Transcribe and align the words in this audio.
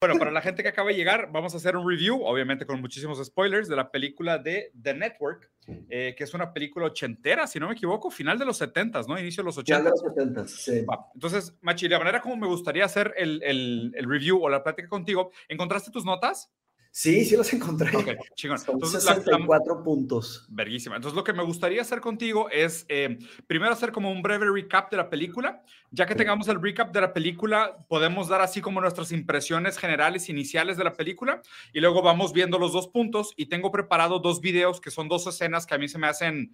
Bueno, 0.00 0.16
para 0.16 0.30
la 0.30 0.40
gente 0.40 0.62
que 0.62 0.68
acaba 0.68 0.90
de 0.90 0.94
llegar, 0.94 1.28
vamos 1.32 1.54
a 1.54 1.56
hacer 1.56 1.76
un 1.76 1.88
review, 1.88 2.22
obviamente 2.22 2.64
con 2.64 2.80
muchísimos 2.80 3.24
spoilers, 3.24 3.66
de 3.66 3.74
la 3.74 3.90
película 3.90 4.38
de 4.38 4.70
The 4.80 4.94
Network, 4.94 5.50
eh, 5.90 6.14
que 6.16 6.22
es 6.22 6.34
una 6.34 6.52
película 6.52 6.86
ochentera, 6.86 7.48
si 7.48 7.58
no 7.58 7.66
me 7.66 7.72
equivoco, 7.72 8.08
final 8.08 8.38
de 8.38 8.44
los 8.44 8.58
setentas, 8.58 9.08
¿no? 9.08 9.18
Inicio 9.18 9.42
de 9.42 9.46
los 9.46 9.58
ochentas. 9.58 9.82
Final 9.82 9.92
de 9.92 10.00
los 10.00 10.14
setentas, 10.14 10.50
sí. 10.52 10.86
Entonces, 11.14 11.58
Machi, 11.62 11.88
la 11.88 11.98
manera 11.98 12.20
como 12.20 12.36
me 12.36 12.46
gustaría 12.46 12.84
hacer 12.84 13.12
el, 13.16 13.42
el, 13.42 13.92
el 13.96 14.08
review 14.08 14.40
o 14.40 14.48
la 14.48 14.62
plática 14.62 14.88
contigo, 14.88 15.32
¿encontraste 15.48 15.90
tus 15.90 16.04
notas? 16.04 16.52
Sí, 16.98 17.24
sí 17.24 17.36
los 17.36 17.52
encontré. 17.52 17.96
Ok, 17.96 18.08
chingón. 18.34 18.58
Son 18.58 18.80
64 18.84 19.84
puntos. 19.84 20.44
Verguísima. 20.48 20.96
Entonces, 20.96 21.14
lo 21.14 21.22
que 21.22 21.32
me 21.32 21.44
gustaría 21.44 21.80
hacer 21.80 22.00
contigo 22.00 22.50
es 22.50 22.86
eh, 22.88 23.20
primero 23.46 23.72
hacer 23.72 23.92
como 23.92 24.10
un 24.10 24.20
breve 24.20 24.46
recap 24.52 24.90
de 24.90 24.96
la 24.96 25.08
película. 25.08 25.62
Ya 25.92 26.06
que 26.06 26.16
tengamos 26.16 26.48
el 26.48 26.60
recap 26.60 26.92
de 26.92 27.00
la 27.00 27.12
película, 27.12 27.86
podemos 27.86 28.26
dar 28.26 28.40
así 28.40 28.60
como 28.60 28.80
nuestras 28.80 29.12
impresiones 29.12 29.78
generales 29.78 30.28
iniciales 30.28 30.76
de 30.76 30.82
la 30.82 30.94
película 30.94 31.40
y 31.72 31.78
luego 31.78 32.02
vamos 32.02 32.32
viendo 32.32 32.58
los 32.58 32.72
dos 32.72 32.88
puntos. 32.88 33.32
Y 33.36 33.46
tengo 33.46 33.70
preparado 33.70 34.18
dos 34.18 34.40
videos 34.40 34.80
que 34.80 34.90
son 34.90 35.06
dos 35.06 35.24
escenas 35.28 35.66
que 35.66 35.76
a 35.76 35.78
mí 35.78 35.88
se 35.88 35.98
me 35.98 36.08
hacen 36.08 36.52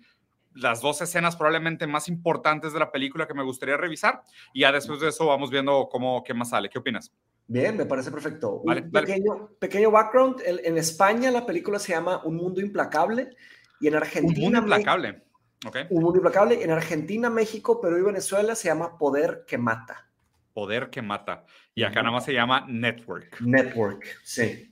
las 0.55 0.81
dos 0.81 1.01
escenas 1.03 1.37
probablemente 1.37 1.87
más 1.87 2.09
importantes 2.09 2.73
de 2.73 2.79
la 2.79 2.91
película 2.91 3.27
que 3.27 3.35
me 3.35 3.43
gustaría 3.43 3.77
revisar. 3.77 4.23
Y 4.53 4.61
ya 4.61 4.73
después 4.73 5.01
de 5.01 5.09
eso 5.09 5.27
vamos 5.27 5.51
viendo 5.51 5.89
cómo, 5.91 6.23
qué 6.25 6.35
más 6.35 6.51
sale. 6.51 6.69
¿Qué 6.69 6.79
opinas? 6.79 7.13
Bien, 7.47 7.77
me 7.77 7.85
parece 7.85 8.11
perfecto. 8.11 8.63
un 8.65 8.91
pequeño, 8.91 9.51
pequeño 9.59 9.91
background. 9.91 10.41
En, 10.45 10.79
España 10.79 11.31
la 11.31 11.45
película 11.45 11.79
se 11.79 11.93
llama 11.93 12.23
Un 12.25 12.37
Mundo 12.37 12.61
Implacable 12.61 13.31
y 13.81 13.89
en 13.89 13.97
Argentina... 13.97 14.35
Un 14.35 14.55
Mundo 14.55 14.59
Implacable. 14.61 15.23
Okay. 15.67 15.87
Un 15.91 16.03
Mundo 16.03 16.19
Implacable. 16.19 16.63
En 16.63 16.71
Argentina, 16.71 17.29
México, 17.29 17.81
Perú 17.81 17.99
y 17.99 18.03
Venezuela 18.03 18.55
se 18.55 18.69
llama 18.69 18.97
Poder 18.97 19.45
que 19.47 19.59
Mata. 19.59 20.09
Poder 20.55 20.89
que 20.89 21.03
Mata. 21.03 21.45
Y 21.75 21.83
acá 21.83 22.01
nada 22.03 22.13
más 22.13 22.25
se 22.25 22.33
llama 22.33 22.65
Network. 22.69 23.41
Network, 23.41 24.07
sí. 24.23 24.71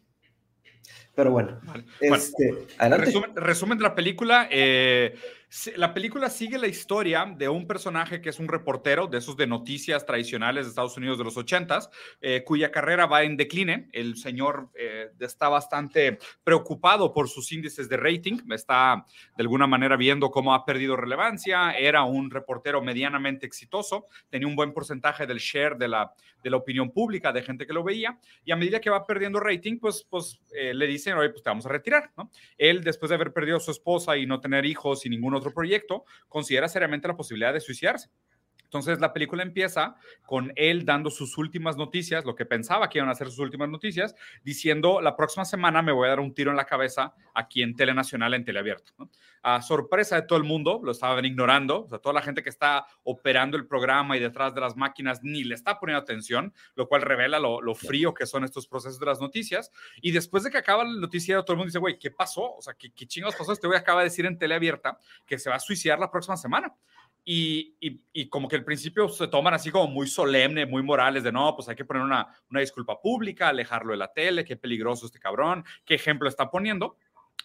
Pero 1.15 1.31
bueno, 1.31 1.61
este, 2.01 2.67
adelante. 2.79 3.13
Resumen, 3.35 3.77
de 3.77 3.83
la 3.83 3.95
película. 3.95 4.49
Eh, 4.51 5.15
la 5.77 5.93
película 5.93 6.31
sigue 6.31 6.59
la 6.59 6.67
historia 6.67 7.27
de 7.37 7.49
un 7.49 7.67
personaje 7.67 8.23
que 8.23 8.31
es 8.31 8.39
un 8.39 8.49
reportero 8.49 9.07
de 9.07 9.19
esos 9.19 9.37
de 9.37 9.47
noticias 9.47 10.07
tradicionales 10.07 10.65
de 10.65 10.71
Estados 10.71 10.97
Unidos 10.97 11.19
de 11.19 11.25
los 11.25 11.37
ochentas, 11.37 11.91
eh, 12.23 12.43
cuya 12.45 12.71
carrera 12.71 13.05
va 13.07 13.23
en 13.23 13.37
decline. 13.37 13.89
El 13.93 14.17
señor 14.17 14.71
eh, 14.75 15.11
está 15.21 15.51
bastante 15.51 16.19
preocupado 16.43 17.13
por 17.13 17.29
sus 17.29 17.53
índices 17.53 17.89
de 17.91 17.99
rating, 17.99 18.39
está 18.51 19.05
de 19.37 19.43
alguna 19.43 19.67
manera 19.67 19.97
viendo 19.97 20.31
cómo 20.31 20.55
ha 20.55 20.65
perdido 20.65 20.97
relevancia, 20.97 21.73
era 21.73 22.03
un 22.05 22.31
reportero 22.31 22.81
medianamente 22.81 23.45
exitoso, 23.45 24.07
tenía 24.31 24.49
un 24.49 24.57
buen 24.57 24.73
porcentaje 24.73 25.27
del 25.27 25.39
share 25.39 25.77
de 25.77 25.89
la, 25.89 26.15
de 26.43 26.51
la 26.51 26.57
opinión 26.57 26.91
pública, 26.91 27.33
de 27.33 27.43
gente 27.43 27.67
que 27.67 27.73
lo 27.73 27.85
veía, 27.85 28.19
y 28.45 28.53
a 28.53 28.57
medida 28.57 28.81
que 28.81 28.91
va 28.91 29.07
perdiendo 29.07 29.41
rating, 29.41 29.79
pues, 29.79 30.07
pues 30.09 30.41
eh, 30.53 30.75
le 30.75 30.87
dicen, 30.87 31.15
oye, 31.15 31.31
pues 31.31 31.43
te 31.43 31.51
vamos 31.51 31.67
a 31.67 31.69
retirar, 31.69 32.11
¿no? 32.17 32.31
Él, 32.59 32.83
después 32.83 33.11
de 33.11 33.17
haber 33.17 33.33
perdido 33.33 33.57
a 33.57 33.61
su 33.61 33.71
esposa 33.71 34.17
y 34.17 34.27
no 34.27 34.41
tener 34.41 34.65
hijos 34.65 35.07
y 35.07 35.09
ningún 35.09 35.35
otro 35.35 35.53
proyecto, 35.53 36.05
considera 36.29 36.69
seriamente 36.69 37.09
la 37.09 37.17
posibilidad 37.17 37.53
de 37.53 37.61
suicidarse. 37.61 38.11
Entonces 38.73 39.01
la 39.01 39.13
película 39.13 39.43
empieza 39.43 39.97
con 40.25 40.51
él 40.57 40.87
dando 40.87 41.11
sus 41.11 41.37
últimas 41.37 41.77
noticias, 41.77 42.25
lo 42.25 42.35
que 42.35 42.47
pensaba 42.47 42.89
que 42.89 42.97
iban 42.97 43.11
a 43.11 43.15
ser 43.15 43.29
sus 43.29 43.41
últimas 43.41 43.69
noticias, 43.69 44.15
diciendo 44.43 45.03
la 45.03 45.15
próxima 45.15 45.45
semana 45.45 45.83
me 45.83 45.93
voy 45.93 46.07
a 46.07 46.11
dar 46.11 46.21
un 46.21 46.33
tiro 46.33 46.51
en 46.51 46.57
la 46.57 46.65
cabeza 46.65 47.15
aquí 47.35 47.63
en 47.63 47.77
Telenacional, 47.77 48.33
en 48.33 48.47
Teleabierta. 48.47 48.95
A 49.43 49.61
sorpresa 49.61 50.17
de 50.17 50.23
todo 50.23 50.39
el 50.39 50.45
mundo, 50.45 50.81
lo 50.83 50.93
estaban 50.93 51.23
ignorando, 51.23 51.83
o 51.83 51.89
sea, 51.89 51.99
toda 51.99 52.15
la 52.15 52.23
gente 52.23 52.43
que 52.43 52.49
está 52.49 52.87
operando 53.03 53.59
el 53.59 53.67
programa 53.67 54.17
y 54.17 54.21
detrás 54.21 54.55
de 54.55 54.63
las 54.63 54.75
máquinas 54.75 55.21
ni 55.23 55.45
le 55.45 55.55
está 55.55 55.79
poniendo 55.79 56.01
atención, 56.01 56.55
lo 56.75 56.89
cual 56.89 57.03
revela 57.03 57.39
lo, 57.39 57.75
frío 57.75 58.15
que 58.15 58.25
son 58.25 58.43
estos 58.43 58.67
procesos 58.67 58.99
de 58.99 59.05
las 59.05 59.21
noticias. 59.21 59.71
Y 60.01 60.13
después 60.13 60.45
de 60.45 60.51
que 60.51 60.57
acaba 60.57 60.83
el 60.83 60.99
noticiero, 60.99 61.45
todo 61.45 61.55
el 61.55 61.59
mundo 61.59 61.69
dice, 61.69 61.79
güey, 61.79 61.99
¿qué 61.99 62.11
pasó? 62.11 62.55
O 62.55 62.63
sea, 62.63 62.73
¿qué, 62.73 62.91
qué 62.91 63.07
chingados 63.07 63.37
pasó? 63.37 63.53
Este 63.53 63.67
güey 63.67 63.79
acaba 63.79 64.01
de 64.01 64.05
decir 64.05 64.25
en 64.25 64.39
Teleabierta 64.39 64.99
que 65.27 65.39
se 65.39 65.51
va 65.51 65.57
a 65.57 65.61
suicidar 65.61 65.99
la 65.99 66.11
próxima 66.11 66.39
semana. 66.39 66.73
Y, 67.25 67.77
y, 68.13 68.29
como 68.29 68.49
que 68.49 68.57
al 68.57 68.65
principio 68.65 69.09
se 69.09 69.29
toman 69.29 69.55
así 69.55 69.71
como 69.71 69.87
muy 69.87 70.09
solemne, 70.09 70.67
muy 70.67 70.83
morales, 70.83 71.23
de 71.23 71.31
no, 71.31 71.55
pues 71.55 71.69
hay 71.69 71.77
que 71.77 71.85
poner 71.85 72.03
una, 72.03 72.27
una 72.51 72.61
disculpa 72.61 73.01
pública, 73.01 73.49
alejarlo 73.49 73.93
de 73.93 73.99
la 73.99 74.13
tele, 74.13 74.45
qué 74.45 74.57
peligroso 74.57 75.07
este 75.07 75.21
cabrón, 75.21 75.65
qué 75.85 75.95
ejemplo 75.95 76.29
está 76.29 76.51
poniendo 76.51 76.97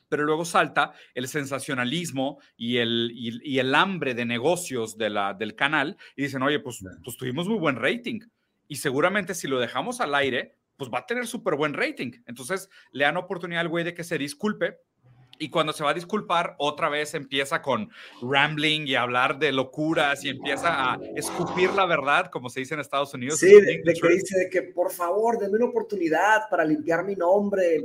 pero 0.10 0.24
luego 0.24 0.46
salta 0.46 0.94
el 1.14 1.28
sensacionalismo 1.28 2.40
y 2.56 2.78
el, 2.78 3.12
y, 3.14 3.60
el 3.60 3.76
hambre 3.76 4.14
de 4.14 4.26
negocios 4.26 4.98
de 4.98 5.10
la, 5.10 5.34
del 5.34 5.56
canal 5.56 5.98
y 6.16 6.24
dicen, 6.24 6.42
oye, 6.44 6.60
pues, 6.60 6.84
pues 7.04 7.18
tuvimos 7.18 7.48
muy 7.48 7.58
buen 7.58 7.76
rating 7.76 8.22
y 8.68 8.78
seguramente 8.78 9.34
si 9.34 9.48
lo 9.48 9.60
dejamos 9.60 10.02
al 10.02 10.16
aire, 10.16 10.56
pues 10.76 10.92
va 10.94 11.00
a 11.00 11.06
tener 11.06 11.28
súper 11.28 11.56
buen 11.56 11.74
rating. 11.74 12.12
Entonces 12.26 12.70
le 12.92 13.04
dan 13.04 13.18
oportunidad 13.18 13.62
al 13.62 13.70
güey 13.70 13.84
de 13.84 13.94
que 13.94 14.04
se 14.04 14.18
disculpe 14.18 14.78
y 15.40 15.50
cuando 15.50 15.74
se 15.74 15.84
va 15.84 15.92
a 15.92 15.94
disculpar, 15.94 16.56
otra 16.58 16.90
vez 16.90 17.14
empieza 17.14 17.62
con 17.62 17.90
rambling 18.22 18.88
y 18.88 18.96
hablar 18.96 19.40
de 19.40 19.52
locuras 19.52 20.24
y 20.24 20.30
empieza 20.30 20.94
a 20.94 21.00
escupir 21.16 21.72
la 21.72 21.86
verdad, 21.86 22.30
como 22.32 22.50
se 22.50 22.62
dice 22.62 22.74
en 22.74 22.80
Estados 22.80 23.14
Unidos. 23.14 23.40
Sí, 23.40 23.54
de, 23.62 23.82
que 23.84 24.10
dice 24.10 24.38
de 24.38 24.50
que 24.50 24.62
por 24.64 24.92
favor, 24.92 25.40
denme 25.40 25.58
una 25.58 25.66
oportunidad 25.66 26.50
para 26.50 26.66
limpiar 26.66 27.04
mi 27.04 27.16
nombre. 27.16 27.84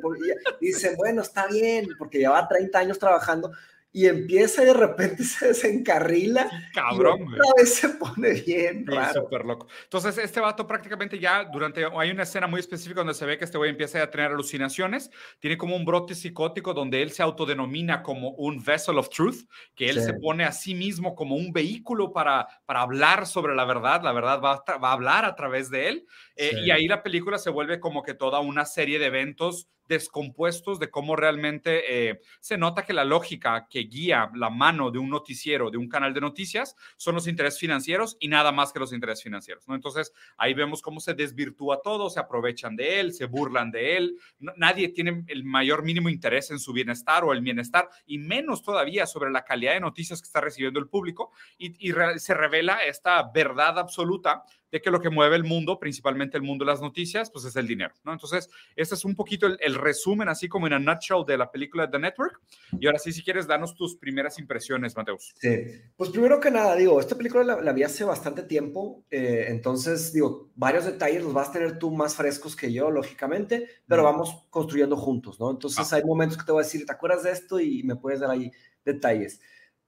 Y 0.61 0.67
dice, 0.67 0.95
bueno, 0.97 1.23
está 1.23 1.47
bien, 1.47 1.89
porque 1.99 2.19
lleva 2.19 2.47
30 2.49 2.79
años 2.79 2.99
trabajando 2.99 3.53
y 3.95 4.07
empieza 4.07 4.63
y 4.63 4.67
de 4.67 4.75
repente 4.75 5.23
se 5.25 5.49
desencarrila. 5.49 6.51
Cabrón, 6.73 7.21
y 7.21 7.25
otra 7.25 7.53
vez 7.57 7.75
se 7.75 7.89
pone 7.91 8.33
bien 8.33 8.87
raro. 8.87 9.23
Súper 9.23 9.45
loco. 9.45 9.69
Entonces, 9.85 10.19
este 10.19 10.41
vato 10.41 10.67
prácticamente 10.67 11.19
ya 11.19 11.45
durante. 11.45 11.85
Hay 11.99 12.11
una 12.11 12.23
escena 12.23 12.47
muy 12.47 12.61
específica 12.61 13.01
donde 13.01 13.15
se 13.15 13.27
ve 13.27 13.37
que 13.37 13.45
este 13.45 13.59
güey 13.59 13.71
empieza 13.71 14.03
a 14.03 14.11
tener 14.11 14.31
alucinaciones. 14.31 15.11
Tiene 15.39 15.59
como 15.59 15.77
un 15.77 15.85
brote 15.85 16.15
psicótico 16.15 16.73
donde 16.73 17.03
él 17.03 17.13
se 17.13 17.23
autodenomina 17.23 18.03
como 18.03 18.31
un 18.31 18.63
vessel 18.63 18.99
of 18.99 19.11
truth, 19.11 19.47
que 19.75 19.91
él 19.91 20.01
se 20.01 20.15
pone 20.15 20.45
a 20.45 20.53
sí 20.53 20.75
mismo 20.75 21.15
como 21.15 21.37
un 21.37 21.53
vehículo 21.53 22.13
para, 22.13 22.47
para 22.65 22.83
hablar 22.83 23.27
sobre 23.27 23.55
la 23.55 23.65
verdad. 23.65 24.03
La 24.03 24.13
verdad 24.13 24.41
va 24.41 24.63
a, 24.67 24.79
va 24.79 24.91
a 24.91 24.93
hablar 24.93 25.25
a 25.25 25.35
través 25.35 25.71
de 25.71 25.89
él. 25.89 26.07
Eh, 26.37 26.53
y 26.65 26.71
ahí 26.71 26.89
la 26.89 27.03
película 27.03 27.37
se 27.37 27.51
vuelve 27.51 27.79
como 27.79 28.03
que 28.03 28.15
toda 28.15 28.41
una 28.41 28.65
serie 28.65 28.99
de 28.99 29.07
eventos 29.07 29.69
descompuestos 29.89 30.79
de 30.79 30.91
cómo 30.91 31.17
realmente 31.17 32.11
eh, 32.11 32.21
se 32.41 32.57
nota 32.57 32.85
que 32.85 32.93
la 32.93 33.05
lógica 33.05 33.67
que 33.69 33.81
guía 33.81 34.31
la 34.35 34.51
mano 34.51 34.91
de 34.91 34.99
un 34.99 35.11
noticiero, 35.11 35.71
de 35.71 35.79
un 35.79 35.89
canal 35.89 36.15
de 36.15 36.21
noticias, 36.21 36.77
son 36.97 37.15
los 37.15 37.27
intereses 37.27 37.59
financieros 37.59 38.17
y 38.21 38.29
nada 38.29 38.53
más 38.53 38.73
que 38.73 38.79
los 38.79 38.93
intereses 38.93 39.23
financieros. 39.23 39.67
¿no? 39.69 39.75
Entonces 39.75 40.13
ahí 40.37 40.55
vemos 40.55 40.83
cómo 40.83 41.01
se 41.01 41.15
desvirtúa 41.15 41.81
todo, 41.83 42.11
se 42.11 42.21
aprovechan 42.21 42.77
de 42.77 43.01
él, 43.01 43.13
se 43.13 43.27
burlan 43.27 43.71
de 43.71 43.97
él, 43.97 44.19
nadie 44.39 44.89
tiene 44.89 45.25
el 45.29 45.45
mayor 45.45 45.83
mínimo 45.83 46.09
interés 46.09 46.51
en 46.51 46.59
su 46.59 46.73
bienestar 46.73 47.25
o 47.25 47.33
el 47.33 47.41
bienestar 47.41 47.89
y 48.07 48.19
menos 48.19 48.63
todavía 48.63 49.07
sobre 49.07 49.31
la 49.31 49.45
calidad 49.45 49.75
de 49.75 49.81
noticias 49.81 50.21
que 50.21 50.27
está 50.27 50.41
recibiendo 50.41 50.79
el 50.79 50.89
público 50.89 51.33
y, 51.59 51.89
y 51.89 51.93
se 52.17 52.35
revela 52.35 52.79
esta 52.85 53.31
verdad 53.33 53.79
absoluta 53.79 54.45
de 54.73 54.81
que 54.81 54.91
lo 54.91 55.01
que 55.01 55.11
mueve 55.11 55.37
el 55.37 55.45
mundo, 55.45 55.79
principalmente 55.79 56.39
el 56.39 56.43
mundo 56.43 56.65
de 56.65 56.71
las 56.71 56.81
noticias, 56.81 57.31
pues 57.31 57.45
es 57.45 57.55
el 57.57 57.67
dinero, 57.67 57.95
¿no? 58.05 58.13
Entonces, 58.13 58.49
este 58.75 58.95
es 58.95 59.05
un 59.05 59.15
poquito 59.15 59.47
el, 59.47 59.75
resumen, 59.75 60.31
así 60.31 60.49
como 60.49 60.67
en 60.67 60.73
a 60.73 60.79
nutshell 60.79 61.25
de 61.27 61.37
la 61.37 61.51
película 61.51 61.91
The 61.91 61.99
Network. 61.99 62.41
Y 62.81 62.87
ahora 62.87 62.99
sí, 62.99 63.13
si 63.13 63.23
quieres, 63.23 63.47
danos 63.47 63.75
tus 63.75 63.97
primeras 63.97 64.39
impresiones, 64.39 64.97
Mateus. 64.97 65.35
Sí, 65.39 65.67
pues 65.95 66.09
primero 66.09 66.41
que 66.41 66.51
nada, 66.51 66.75
digo, 66.75 66.99
esta 66.99 67.15
película 67.17 67.61
la, 67.61 67.73
vi 67.73 67.83
hace 67.83 68.03
bastante 68.05 68.45
tiempo, 68.45 69.05
eh, 69.11 69.45
entonces, 69.49 70.13
digo, 70.15 70.51
varios 70.55 70.87
detalles 70.87 71.23
los 71.23 71.35
vas 71.35 71.51
a 71.51 71.53
tener 71.53 71.79
tú 71.79 71.91
más 71.91 72.15
frescos 72.15 72.57
que 72.57 72.73
yo, 72.73 72.91
lógicamente, 72.91 73.69
pero 73.87 74.05
vamos 74.05 74.47
construyendo 74.49 74.97
juntos, 74.97 75.39
¿no? 75.39 75.51
Entonces, 75.51 75.93
ah. 75.93 75.97
hay 75.97 76.05
momentos 76.05 76.39
que 76.39 76.45
te 76.45 76.53
voy 76.53 76.63
a 76.63 76.65
decir, 76.65 76.87
¿te 76.87 76.93
acuerdas 76.93 77.25
de 77.25 77.33
esto? 77.33 77.61
Y 77.61 77.83
me 77.83 77.97
puedes 77.97 78.21
dar 78.21 78.31
ahí 78.31 78.51
detalles. 78.87 79.39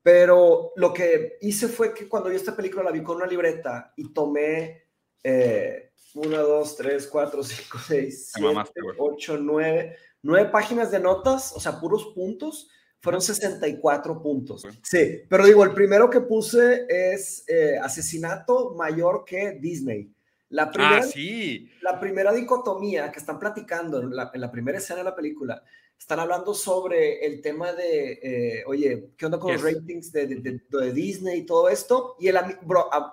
Pero 0.05 0.73
lo 0.77 0.93
que 0.93 1.39
hice 1.41 1.67
fue 1.67 1.95
que 1.95 2.07
cuando 2.07 2.29
vi 2.29 2.37
esta 2.37 2.55
película 2.55 2.83
la 2.83 2.91
vi 2.91 3.03
con 3.03 3.17
una 3.17 3.27
libreta 3.27 3.95
y 3.97 4.13
tomé 4.13 4.85
eh, 5.23 5.93
una, 6.13 6.41
dos, 6.41 6.77
tres, 6.77 7.07
cuatro, 7.07 7.43
cinco, 7.43 7.79
seis, 7.79 8.31
siete, 8.35 8.81
ocho, 8.99 9.39
nueve, 9.39 9.97
nueve 10.21 10.51
páginas 10.51 10.91
de 10.91 11.01
notas, 11.01 11.55
o 11.57 11.61
sea, 11.61 11.81
puros 11.81 12.13
puntos. 12.15 12.69
Fueron 13.01 13.21
64 13.21 14.23
puntos. 14.23 14.67
Sí, 14.83 15.23
pero 15.29 15.45
digo, 15.45 15.63
el 15.63 15.73
primero 15.73 16.09
que 16.09 16.23
puse 16.23 16.87
es 16.89 17.45
eh, 17.49 17.79
asesinato 17.79 18.75
mayor 18.75 19.25
que 19.27 19.59
Disney. 19.61 20.11
La 20.49 20.71
primera, 20.71 20.99
ah, 20.99 21.03
sí. 21.03 21.71
La 21.83 22.01
primera 22.01 22.33
dicotomía 22.33 23.11
que 23.11 23.19
están 23.19 23.39
platicando 23.39 24.01
en 24.01 24.17
la, 24.17 24.31
en 24.33 24.41
la 24.41 24.51
primera 24.51 24.79
escena 24.79 24.99
de 24.99 25.05
la 25.05 25.15
película 25.15 25.63
están 25.99 26.21
hablando 26.21 26.55
sobre 26.55 27.25
el 27.25 27.41
tema 27.41 27.73
de, 27.73 28.13
eh, 28.23 28.65
oye, 28.67 29.11
¿qué 29.17 29.27
onda 29.27 29.39
con 29.39 29.53
los 29.53 29.63
ratings 29.63 30.13
de, 30.13 30.27
de, 30.27 30.93
Disney 30.93 31.41
y 31.41 31.47
todo 31.47 31.69
esto? 31.69 32.17
Y 32.21 32.29
él 32.29 32.37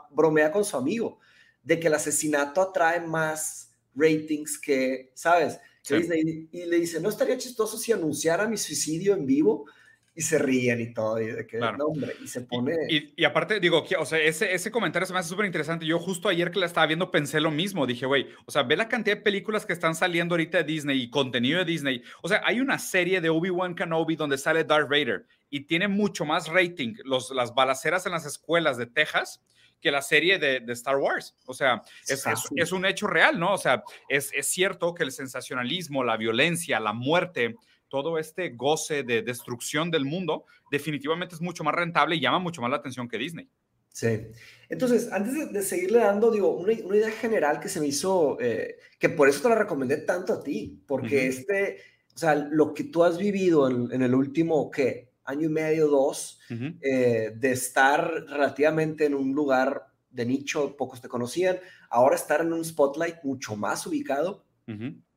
bromea 0.09 0.51
con 0.51 0.65
su 0.65 0.75
amigo 0.75 1.19
de 1.63 1.79
que 1.79 1.87
el 1.87 1.93
asesinato 1.93 2.61
atrae 2.61 2.99
más 3.01 3.73
ratings 3.95 4.59
que, 4.59 5.11
¿sabes? 5.13 5.59
y 5.89 6.65
le 6.65 6.79
dice, 6.79 6.99
¿no 6.99 7.09
estaría 7.09 7.37
chistoso 7.37 7.77
si 7.77 7.91
anunciara 7.91 8.47
mi 8.47 8.57
suicidio 8.57 9.13
en 9.13 9.25
vivo? 9.25 9.65
Y 10.13 10.21
se 10.21 10.37
ríen 10.37 10.81
y 10.81 10.93
todo, 10.93 11.21
y 11.21 11.27
de 11.27 11.47
que, 11.47 11.57
no, 11.57 11.85
hombre, 11.85 12.15
y 12.21 12.27
se 12.27 12.41
pone... 12.41 12.75
Y, 12.89 13.23
aparte, 13.23 13.61
digo, 13.61 13.85
o 13.97 14.05
sea, 14.05 14.19
ese, 14.19 14.53
ese 14.53 14.69
comentario 14.69 15.05
se 15.05 15.13
me 15.13 15.19
hace 15.19 15.29
súper 15.29 15.45
interesante. 15.45 15.85
Yo 15.85 15.99
justo 15.99 16.27
ayer 16.27 16.51
que 16.51 16.59
la 16.59 16.65
estaba 16.65 16.85
viendo 16.85 17.11
pensé 17.11 17.39
lo 17.39 17.49
mismo, 17.49 17.87
dije, 17.87 18.05
güey, 18.05 18.27
o 18.45 18.51
sea, 18.51 18.63
ve 18.63 18.75
la 18.75 18.89
cantidad 18.89 19.15
de 19.15 19.21
películas 19.21 19.65
que 19.65 19.71
están 19.71 19.95
saliendo 19.95 20.33
ahorita 20.33 20.57
de 20.59 20.63
Disney 20.65 21.01
y 21.01 21.09
contenido 21.09 21.59
de 21.59 21.65
Disney. 21.65 22.03
O 22.21 22.27
sea, 22.27 22.41
hay 22.43 22.59
una 22.59 22.77
serie 22.77 23.21
de 23.21 23.29
Obi-Wan 23.29 23.73
Kenobi 23.73 24.17
donde 24.17 24.37
sale 24.37 24.65
Darth 24.65 24.89
Vader 24.89 25.25
y 25.49 25.61
tiene 25.61 25.87
mucho 25.87 26.25
más 26.25 26.49
rating 26.49 26.95
los, 27.05 27.31
las 27.31 27.53
balaceras 27.53 28.05
en 28.05 28.11
las 28.11 28.25
escuelas 28.25 28.77
de 28.77 28.87
Texas 28.87 29.41
que 29.81 29.91
la 29.91 30.01
serie 30.01 30.37
de, 30.39 30.59
de 30.59 30.73
Star 30.73 30.97
Wars. 30.97 31.35
O 31.45 31.53
sea, 31.53 31.81
es, 32.07 32.25
es, 32.27 32.49
es, 32.55 32.71
un 32.71 32.85
hecho 32.85 33.07
real, 33.07 33.39
¿no? 33.39 33.53
O 33.53 33.57
sea, 33.57 33.83
es, 34.07 34.31
es 34.33 34.47
cierto 34.47 34.93
que 34.93 35.03
el 35.03 35.11
sensacionalismo, 35.11 36.03
la 36.03 36.17
violencia, 36.17 36.79
la 36.79 36.93
muerte, 36.93 37.55
todo 37.91 38.17
este 38.17 38.51
goce 38.51 39.03
de 39.03 39.21
destrucción 39.21 39.91
del 39.91 40.05
mundo, 40.05 40.45
definitivamente 40.71 41.35
es 41.35 41.41
mucho 41.41 41.63
más 41.65 41.75
rentable 41.75 42.15
y 42.15 42.21
llama 42.21 42.39
mucho 42.39 42.61
más 42.61 42.71
la 42.71 42.77
atención 42.77 43.09
que 43.09 43.17
Disney. 43.17 43.49
Sí. 43.89 44.27
Entonces, 44.69 45.11
antes 45.11 45.51
de, 45.51 45.61
seguirle 45.61 45.99
dando, 45.99 46.31
digo, 46.31 46.55
una, 46.57 46.71
una, 46.85 46.95
idea 46.95 47.11
general 47.11 47.59
que 47.59 47.67
se 47.67 47.81
me 47.81 47.88
hizo, 47.88 48.38
eh, 48.39 48.77
que 48.97 49.09
por 49.09 49.27
eso 49.27 49.41
te 49.41 49.49
la 49.49 49.55
recomendé 49.55 49.97
tanto 49.97 50.31
a 50.31 50.41
ti, 50.41 50.81
porque 50.88 51.27
este, 51.27 51.79
o 52.15 52.17
sea, 52.17 52.35
lo 52.35 52.73
que 52.73 52.85
tú 52.85 53.03
has 53.03 53.17
vivido 53.17 53.69
en, 53.69 54.01
el 54.01 54.15
último, 54.15 54.71
¿qué? 54.71 55.11
Año 55.25 55.47
y 55.47 55.51
medio, 55.51 55.89
dos, 55.89 56.39
eh, 56.49 57.33
de 57.35 57.51
estar 57.51 58.09
relativamente 58.29 59.05
en 59.05 59.15
un 59.15 59.33
lugar 59.33 59.88
de 60.09 60.25
nicho, 60.25 60.77
pocos 60.77 61.01
te 61.01 61.09
conocían, 61.09 61.59
ahora 61.89 62.15
estar 62.15 62.39
en 62.39 62.53
un 62.53 62.63
spotlight 62.63 63.17
mucho 63.23 63.57
más 63.57 63.85
ubicado, 63.85 64.45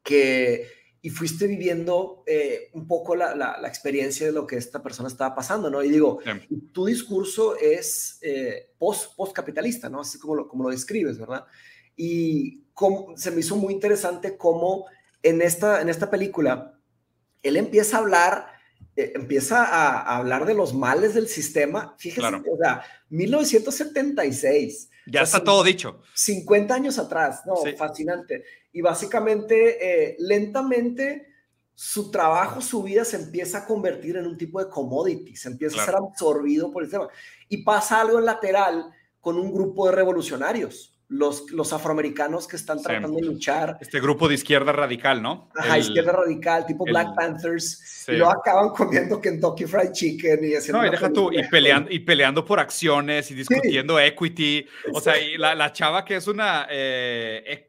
que 0.02 0.68
y 1.04 1.10
fuiste 1.10 1.46
viviendo 1.46 2.24
eh, 2.26 2.70
un 2.72 2.88
poco 2.88 3.14
la, 3.14 3.34
la, 3.34 3.68
experiencia 3.68 4.24
de 4.24 4.32
lo 4.32 4.46
que 4.46 4.56
esta 4.56 4.82
persona 4.82 5.06
estaba 5.06 5.34
pasando, 5.34 5.68
¿no? 5.68 5.82
Y 5.82 5.90
digo, 5.90 6.20
tu 6.72 6.86
discurso 6.86 7.58
es 7.58 8.16
eh, 8.22 8.70
post, 8.78 9.14
post-capitalista, 9.14 9.90
¿no? 9.90 10.00
Así 10.00 10.18
como 10.18 10.34
lo, 10.34 10.48
como 10.48 10.64
lo 10.64 10.70
describes, 10.70 11.18
¿verdad? 11.18 11.44
Y 11.94 12.64
se 13.16 13.30
me 13.32 13.40
hizo 13.40 13.54
muy 13.56 13.74
interesante 13.74 14.38
cómo 14.38 14.86
en 15.22 15.42
esta, 15.42 15.82
en 15.82 15.90
esta 15.90 16.10
película 16.10 16.80
él 17.42 17.58
empieza 17.58 17.98
a 17.98 18.00
hablar, 18.00 18.46
eh, 18.96 19.12
empieza 19.14 19.62
a, 19.62 20.16
hablar 20.16 20.46
de 20.46 20.54
los 20.54 20.72
males 20.72 21.12
del 21.12 21.28
sistema. 21.28 21.94
Fíjese, 21.98 22.28
o 22.28 22.56
sea, 22.56 22.82
1976. 23.10 24.88
Ya 25.06 25.22
está 25.22 25.42
todo 25.42 25.62
dicho. 25.62 26.00
50 26.14 26.74
años 26.74 26.98
atrás, 26.98 27.42
no, 27.46 27.56
fascinante. 27.76 28.44
Y 28.72 28.80
básicamente 28.80 30.10
eh, 30.10 30.16
lentamente 30.18 31.34
su 31.74 32.10
trabajo, 32.10 32.60
su 32.60 32.82
vida 32.82 33.04
se 33.04 33.16
empieza 33.16 33.58
a 33.58 33.66
convertir 33.66 34.16
en 34.16 34.26
un 34.26 34.36
tipo 34.36 34.62
de 34.62 34.70
commodity, 34.70 35.34
se 35.36 35.48
empieza 35.48 35.82
a 35.82 35.84
ser 35.84 35.96
absorbido 35.96 36.70
por 36.70 36.82
el 36.82 36.88
sistema. 36.88 37.08
Y 37.48 37.58
pasa 37.64 38.00
algo 38.00 38.18
en 38.18 38.24
lateral 38.24 38.92
con 39.20 39.38
un 39.38 39.52
grupo 39.52 39.86
de 39.86 39.92
revolucionarios, 39.92 40.93
los, 41.14 41.50
los 41.52 41.72
afroamericanos 41.72 42.48
que 42.48 42.56
están 42.56 42.82
tratando 42.82 43.18
de 43.18 43.26
luchar. 43.26 43.78
Este 43.80 44.00
grupo 44.00 44.28
de 44.28 44.34
izquierda 44.34 44.72
radical, 44.72 45.22
¿no? 45.22 45.48
Ajá, 45.54 45.78
izquierda 45.78 46.12
radical, 46.12 46.66
tipo 46.66 46.84
Black 46.84 47.14
Panthers, 47.14 48.06
y 48.08 48.12
lo 48.12 48.28
acaban 48.28 48.70
comiendo 48.70 49.20
Kentucky 49.20 49.64
Fried 49.66 49.92
Chicken 49.92 50.44
y 50.44 50.54
haciendo... 50.54 50.82
No, 50.82 50.86
y 50.86 50.90
deja 50.90 51.12
tú, 51.12 51.30
y 51.32 51.42
peleando, 51.48 51.90
y 51.90 52.00
peleando 52.00 52.44
por 52.44 52.58
acciones 52.58 53.30
y 53.30 53.34
discutiendo 53.34 53.98
equity, 54.00 54.66
o 54.92 55.00
sea, 55.00 55.20
y 55.20 55.36
la, 55.36 55.54
la, 55.54 55.72
chava 55.72 56.04
que 56.04 56.16
es 56.16 56.26
una... 56.26 56.66
Eh, 56.68 57.68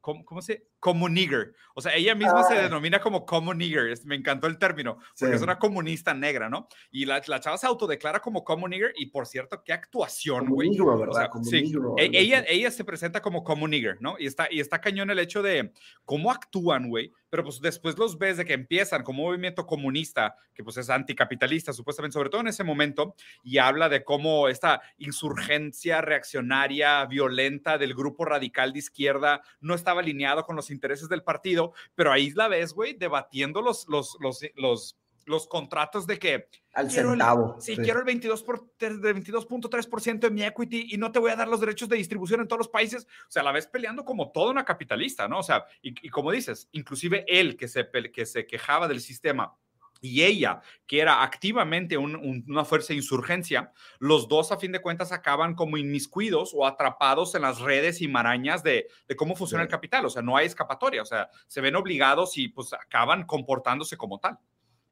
¿cómo, 0.00 0.42
se? 0.42 0.68
Como 0.84 1.08
nigger. 1.08 1.54
O 1.74 1.80
sea, 1.80 1.94
ella 1.94 2.14
misma 2.14 2.42
se 2.44 2.58
ah. 2.58 2.62
denomina 2.62 3.00
como 3.00 3.24
como 3.24 3.54
nigger. 3.54 3.98
Me 4.04 4.16
encantó 4.16 4.48
el 4.48 4.58
término, 4.58 4.98
porque 5.18 5.34
es 5.34 5.40
una 5.40 5.58
comunista 5.58 6.12
negra, 6.12 6.50
¿no? 6.50 6.68
Y 6.90 7.06
la, 7.06 7.22
la, 7.26 7.40
chava 7.40 7.56
se 7.56 7.66
autodeclara 7.66 8.20
como 8.20 8.44
como 8.44 8.68
nigger 8.68 8.92
y 8.94 9.06
por 9.06 9.26
cierto, 9.26 9.62
qué 9.64 9.72
actuación, 9.72 10.46
güey. 10.50 10.68
¿verdad? 10.78 11.30
sí, 11.42 11.72
e, 11.96 12.10
ella, 12.12 12.44
ella 12.46 12.70
se 12.70 12.84
presenta 12.84 13.22
como 13.22 13.42
como 13.44 13.66
nigger, 13.66 13.96
¿no? 14.02 14.16
Y 14.18 14.26
está, 14.26 14.46
y 14.50 14.60
está 14.60 14.82
cañón 14.82 15.08
el 15.08 15.20
hecho 15.20 15.42
de 15.42 15.72
cómo 16.04 16.30
actúan, 16.30 16.90
güey. 16.90 17.14
Pero 17.30 17.44
pues 17.44 17.60
después 17.60 17.98
los 17.98 18.18
ves 18.18 18.36
de 18.36 18.44
que 18.44 18.52
empiezan 18.52 19.02
como 19.02 19.22
movimiento 19.24 19.66
comunista, 19.66 20.36
que 20.54 20.62
pues 20.62 20.76
es 20.76 20.90
anticapitalista, 20.90 21.72
supuestamente, 21.72 22.12
sobre 22.12 22.28
todo 22.28 22.42
en 22.42 22.48
ese 22.48 22.62
momento, 22.62 23.16
y 23.42 23.56
habla 23.56 23.88
de 23.88 24.04
cómo 24.04 24.48
esta 24.48 24.82
insurgencia 24.98 26.02
reaccionaria, 26.02 27.04
violenta 27.06 27.78
del 27.78 27.94
grupo 27.94 28.24
radical 28.24 28.72
de 28.72 28.78
izquierda 28.80 29.42
no 29.60 29.74
estaba 29.74 30.00
alineado 30.00 30.44
con 30.44 30.54
los 30.54 30.70
intereses 30.74 31.08
del 31.08 31.22
partido, 31.22 31.72
pero 31.94 32.10
ahí 32.12 32.30
la 32.30 32.48
ves, 32.48 32.72
güey, 32.72 32.94
debatiendo 32.94 33.62
los, 33.62 33.86
los, 33.88 34.16
los, 34.20 34.40
los, 34.56 34.98
los 35.26 35.46
contratos 35.46 36.06
de 36.06 36.18
que... 36.18 36.48
Al 36.72 36.90
centavo. 36.90 37.56
sí, 37.60 37.76
quiero 37.76 38.00
el 38.00 38.06
22.3% 38.06 40.18
de 40.18 40.30
mi 40.30 40.42
equity 40.42 40.88
y 40.90 40.96
no 40.96 41.12
te 41.12 41.20
voy 41.20 41.30
a 41.30 41.36
dar 41.36 41.46
los 41.46 41.60
derechos 41.60 41.88
de 41.88 41.96
distribución 41.96 42.40
en 42.40 42.48
todos 42.48 42.58
los 42.58 42.68
países. 42.68 43.06
O 43.28 43.30
sea, 43.30 43.44
la 43.44 43.52
ves 43.52 43.68
peleando 43.68 44.04
como 44.04 44.32
toda 44.32 44.50
una 44.50 44.64
capitalista, 44.64 45.28
¿no? 45.28 45.38
O 45.38 45.44
sea, 45.44 45.66
y, 45.82 46.08
como 46.08 46.32
dices, 46.32 46.68
inclusive 46.72 47.24
él 47.28 47.56
que 47.56 47.68
se, 47.68 47.88
que 48.12 48.26
se 48.26 48.44
quejaba 48.46 48.88
del 48.88 49.00
sistema 49.00 49.56
y 50.04 50.22
ella, 50.22 50.60
que 50.86 51.00
era 51.00 51.22
activamente 51.22 51.96
una 51.96 52.64
fuerza 52.64 52.88
de 52.88 52.96
insurgencia, 52.96 53.72
los 53.98 54.28
dos 54.28 54.52
a 54.52 54.58
fin 54.58 54.70
de 54.70 54.82
cuentas 54.82 55.12
acaban 55.12 55.54
como 55.54 55.78
inmiscuidos 55.78 56.52
o 56.54 56.66
atrapados 56.66 57.34
en 57.34 57.42
las 57.42 57.60
redes 57.60 58.02
y 58.02 58.08
marañas 58.08 58.62
de, 58.62 58.86
cómo 59.16 59.34
funciona 59.34 59.62
el 59.62 59.70
capital. 59.70 60.04
O 60.04 60.10
sea, 60.10 60.20
no 60.20 60.36
hay 60.36 60.46
escapatoria, 60.46 61.00
o 61.00 61.06
sea, 61.06 61.30
se 61.46 61.62
ven 61.62 61.74
obligados 61.74 62.36
y 62.36 62.48
pues 62.48 62.74
acaban 62.74 63.24
comportándose 63.24 63.96
como 63.96 64.18
tal. 64.18 64.38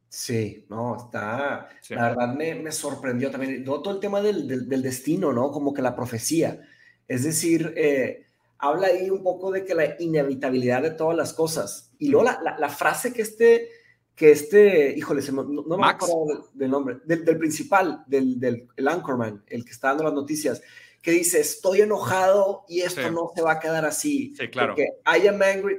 Sí, 0.08 0.66
no, 0.68 0.96
está, 0.96 1.68
la 1.90 2.08
verdad 2.10 2.34
me, 2.34 2.72
sorprendió 2.72 3.30
también 3.30 3.64
todo, 3.64 3.94
el 3.94 4.00
tema 4.00 4.20
del, 4.20 4.82
destino, 4.82 5.32
¿no? 5.32 5.50
Como 5.50 5.74
que 5.74 5.82
la 5.82 5.94
profecía. 5.94 6.60
Es 7.06 7.24
decir, 7.24 7.74
eh, 7.76 8.26
habla 8.58 8.88
ahí 8.88 9.10
un 9.10 9.22
poco 9.22 9.50
de 9.50 9.64
que 9.64 9.74
la 9.74 9.96
inevitabilidad 10.00 10.82
de 10.82 10.90
todas 10.90 11.16
las 11.16 11.32
cosas. 11.32 11.92
Y 11.98 12.08
luego 12.08 12.24
la, 12.24 12.56
la 12.58 12.68
frase 12.68 13.12
que 13.12 13.22
este 13.22 13.81
que 14.14 14.30
este, 14.30 14.94
híjole, 14.96 15.22
no, 15.32 15.76
me 15.76 15.86
acuerdo 15.86 16.50
del, 16.52 16.70
nombre, 16.70 16.98
del, 17.04 17.38
principal, 17.38 18.04
del, 18.06 18.38
del 18.38 18.68
el 18.76 18.88
Anchorman, 18.88 19.42
el 19.46 19.64
que 19.64 19.70
está 19.70 19.88
dando 19.88 20.04
las 20.04 20.12
noticias, 20.12 20.62
que 21.02 21.10
dice, 21.10 21.40
estoy 21.40 21.80
enojado 21.80 22.64
y 22.68 22.82
esto 22.82 23.10
no 23.10 23.32
se 23.34 23.42
va 23.42 23.52
a 23.52 23.60
quedar 23.60 23.84
así. 23.84 24.34
Sí, 24.38 24.48
claro. 24.48 24.74
Porque 24.74 24.88
I 25.04 25.26
am 25.26 25.42
angry. 25.42 25.78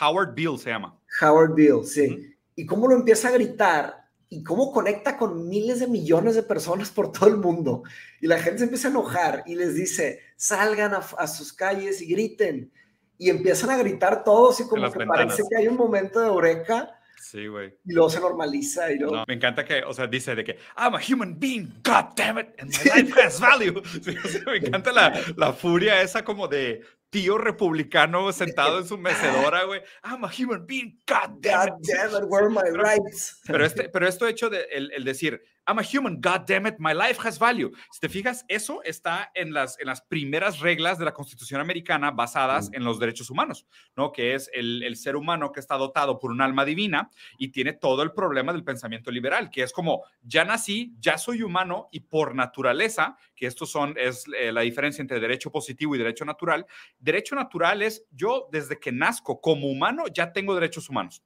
Howard 0.00 0.34
Bill 0.34 0.58
se 0.58 0.70
llama. 0.70 0.96
Howard 1.20 1.54
Bill, 1.54 1.84
sí. 1.84 2.36
Y 2.54 2.64
cómo 2.64 2.86
lo 2.86 2.94
empieza 2.94 3.28
a 3.28 3.32
gritar 3.32 4.02
y 4.28 4.44
cómo 4.44 4.72
conecta 4.72 5.18
con 5.18 5.48
miles 5.48 5.80
de 5.80 5.88
millones 5.88 6.36
de 6.36 6.44
personas 6.44 6.90
por 6.90 7.10
todo 7.10 7.28
el 7.28 7.36
mundo. 7.36 7.82
Y 8.20 8.28
la 8.28 8.38
gente 8.38 8.58
se 8.58 8.64
empieza 8.64 8.88
a 8.88 8.90
enojar 8.92 9.42
y 9.44 9.56
les 9.56 9.74
dice, 9.74 10.20
salgan 10.36 10.94
a, 10.94 11.26
sus 11.26 11.52
calles 11.52 12.00
y 12.00 12.06
griten. 12.06 12.72
Y 13.18 13.28
empiezan 13.28 13.70
a 13.70 13.76
gritar 13.76 14.22
todos 14.22 14.60
y 14.60 14.68
como 14.68 14.90
que 14.90 15.04
parece 15.04 15.42
que 15.50 15.56
hay 15.56 15.66
un 15.66 15.76
momento 15.76 16.20
de 16.20 16.28
eureka 16.28 16.98
Sí, 17.32 17.46
güey. 17.46 17.72
Y 17.86 17.94
luego 17.94 18.10
se 18.10 18.20
normaliza 18.20 18.92
y 18.92 18.98
luego... 18.98 19.24
me 19.26 19.32
encanta 19.32 19.64
que, 19.64 19.82
o 19.84 19.94
sea, 19.94 20.06
dice 20.06 20.34
de 20.34 20.44
que 20.44 20.58
I'm 20.76 20.94
a 20.94 21.00
human 21.00 21.40
being, 21.40 21.72
god 21.82 22.14
damn 22.14 22.38
it, 22.38 22.48
and 22.58 22.70
my 22.70 23.02
life 23.02 23.18
has 23.18 23.40
value. 23.40 23.72
me 24.46 24.56
encanta 24.58 24.92
la, 24.92 25.18
la, 25.38 25.54
furia 25.54 26.02
esa 26.02 26.22
como 26.22 26.46
de 26.46 26.82
tío 27.08 27.38
republicano 27.38 28.30
sentado 28.32 28.80
en 28.80 28.86
su 28.86 28.98
mecedora, 28.98 29.64
güey. 29.64 29.80
I'm 30.04 30.22
a 30.24 30.28
human 30.28 30.66
being, 30.66 30.98
god 31.08 31.40
damn 31.40 31.68
it. 31.68 31.70
God 31.70 31.78
damn 31.88 32.22
it, 32.22 32.28
where 32.28 32.44
are 32.44 32.50
my 32.50 32.68
rights? 32.70 33.40
Pero, 33.46 33.64
este, 33.64 33.88
pero 33.88 34.06
esto 34.06 34.26
hecho 34.26 34.50
de 34.50 34.66
el, 34.70 34.92
el 34.92 35.02
decir, 35.02 35.42
I'm 35.66 35.78
a 35.78 35.82
human, 35.82 36.20
god 36.20 36.44
damn 36.46 36.66
it, 36.66 36.74
my 36.78 36.92
life 36.92 37.20
has 37.24 37.38
value. 37.38 37.70
Si 37.92 38.00
te 38.00 38.08
fijas, 38.08 38.44
eso 38.48 38.82
está 38.82 39.30
en 39.34 39.52
las, 39.52 39.78
en 39.78 39.86
las 39.86 40.02
primeras 40.02 40.58
reglas 40.58 40.98
de 40.98 41.04
la 41.04 41.12
Constitución 41.12 41.60
americana 41.60 42.10
basadas 42.10 42.70
mm. 42.70 42.74
en 42.74 42.84
los 42.84 42.98
derechos 42.98 43.30
humanos, 43.30 43.66
¿no? 43.96 44.10
Que 44.10 44.34
es 44.34 44.50
el, 44.52 44.82
el, 44.82 44.96
ser 44.96 45.14
humano 45.14 45.52
que 45.52 45.60
está 45.60 45.76
dotado 45.76 46.18
por 46.18 46.32
un 46.32 46.40
alma 46.40 46.64
divina 46.64 47.10
y 47.38 47.48
tiene 47.48 47.74
todo 47.74 48.02
el 48.02 48.12
problema 48.12 48.52
del 48.52 48.64
pensamiento 48.64 49.10
liberal, 49.10 49.50
que 49.50 49.62
es 49.62 49.72
como, 49.72 50.02
ya 50.22 50.44
nací, 50.44 50.94
ya 50.98 51.16
soy 51.16 51.42
humano 51.42 51.88
y 51.92 52.00
por 52.00 52.34
naturaleza, 52.34 53.16
que 53.36 53.46
estos 53.46 53.70
son, 53.70 53.94
es 53.96 54.24
eh, 54.36 54.50
la 54.50 54.62
diferencia 54.62 55.00
entre 55.00 55.20
derecho 55.20 55.52
positivo 55.52 55.94
y 55.94 55.98
derecho 55.98 56.24
natural, 56.24 56.66
derecho 56.98 57.36
natural 57.36 57.82
es 57.82 58.04
yo 58.10 58.48
desde 58.50 58.80
que 58.80 58.90
nazco 58.90 59.40
como 59.40 59.68
humano 59.68 60.04
ya 60.12 60.32
tengo 60.32 60.54
derechos 60.54 60.88
humanos. 60.88 61.22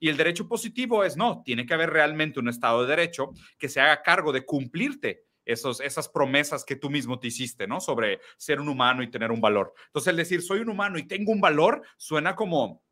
Y 0.00 0.08
el 0.08 0.16
derecho 0.16 0.48
positivo 0.48 1.04
es 1.04 1.16
no, 1.16 1.42
tiene 1.44 1.66
que 1.66 1.74
haber 1.74 1.90
realmente 1.90 2.40
un 2.40 2.48
Estado 2.48 2.82
de 2.82 2.88
Derecho 2.88 3.30
que 3.58 3.68
se 3.68 3.80
haga 3.80 4.02
cargo 4.02 4.32
de 4.32 4.44
cumplirte 4.44 5.24
esos, 5.44 5.80
esas 5.80 6.08
promesas 6.08 6.64
que 6.64 6.76
tú 6.76 6.90
mismo 6.90 7.18
te 7.18 7.28
hiciste, 7.28 7.66
¿no? 7.66 7.80
Sobre 7.80 8.20
ser 8.36 8.60
un 8.60 8.68
humano 8.68 9.02
y 9.02 9.10
tener 9.10 9.30
un 9.30 9.40
valor. 9.40 9.74
Entonces, 9.86 10.10
el 10.10 10.16
decir 10.16 10.42
soy 10.42 10.60
un 10.60 10.68
humano 10.68 10.98
y 10.98 11.06
tengo 11.06 11.32
un 11.32 11.40
valor 11.40 11.82
suena 11.96 12.36
como 12.36 12.82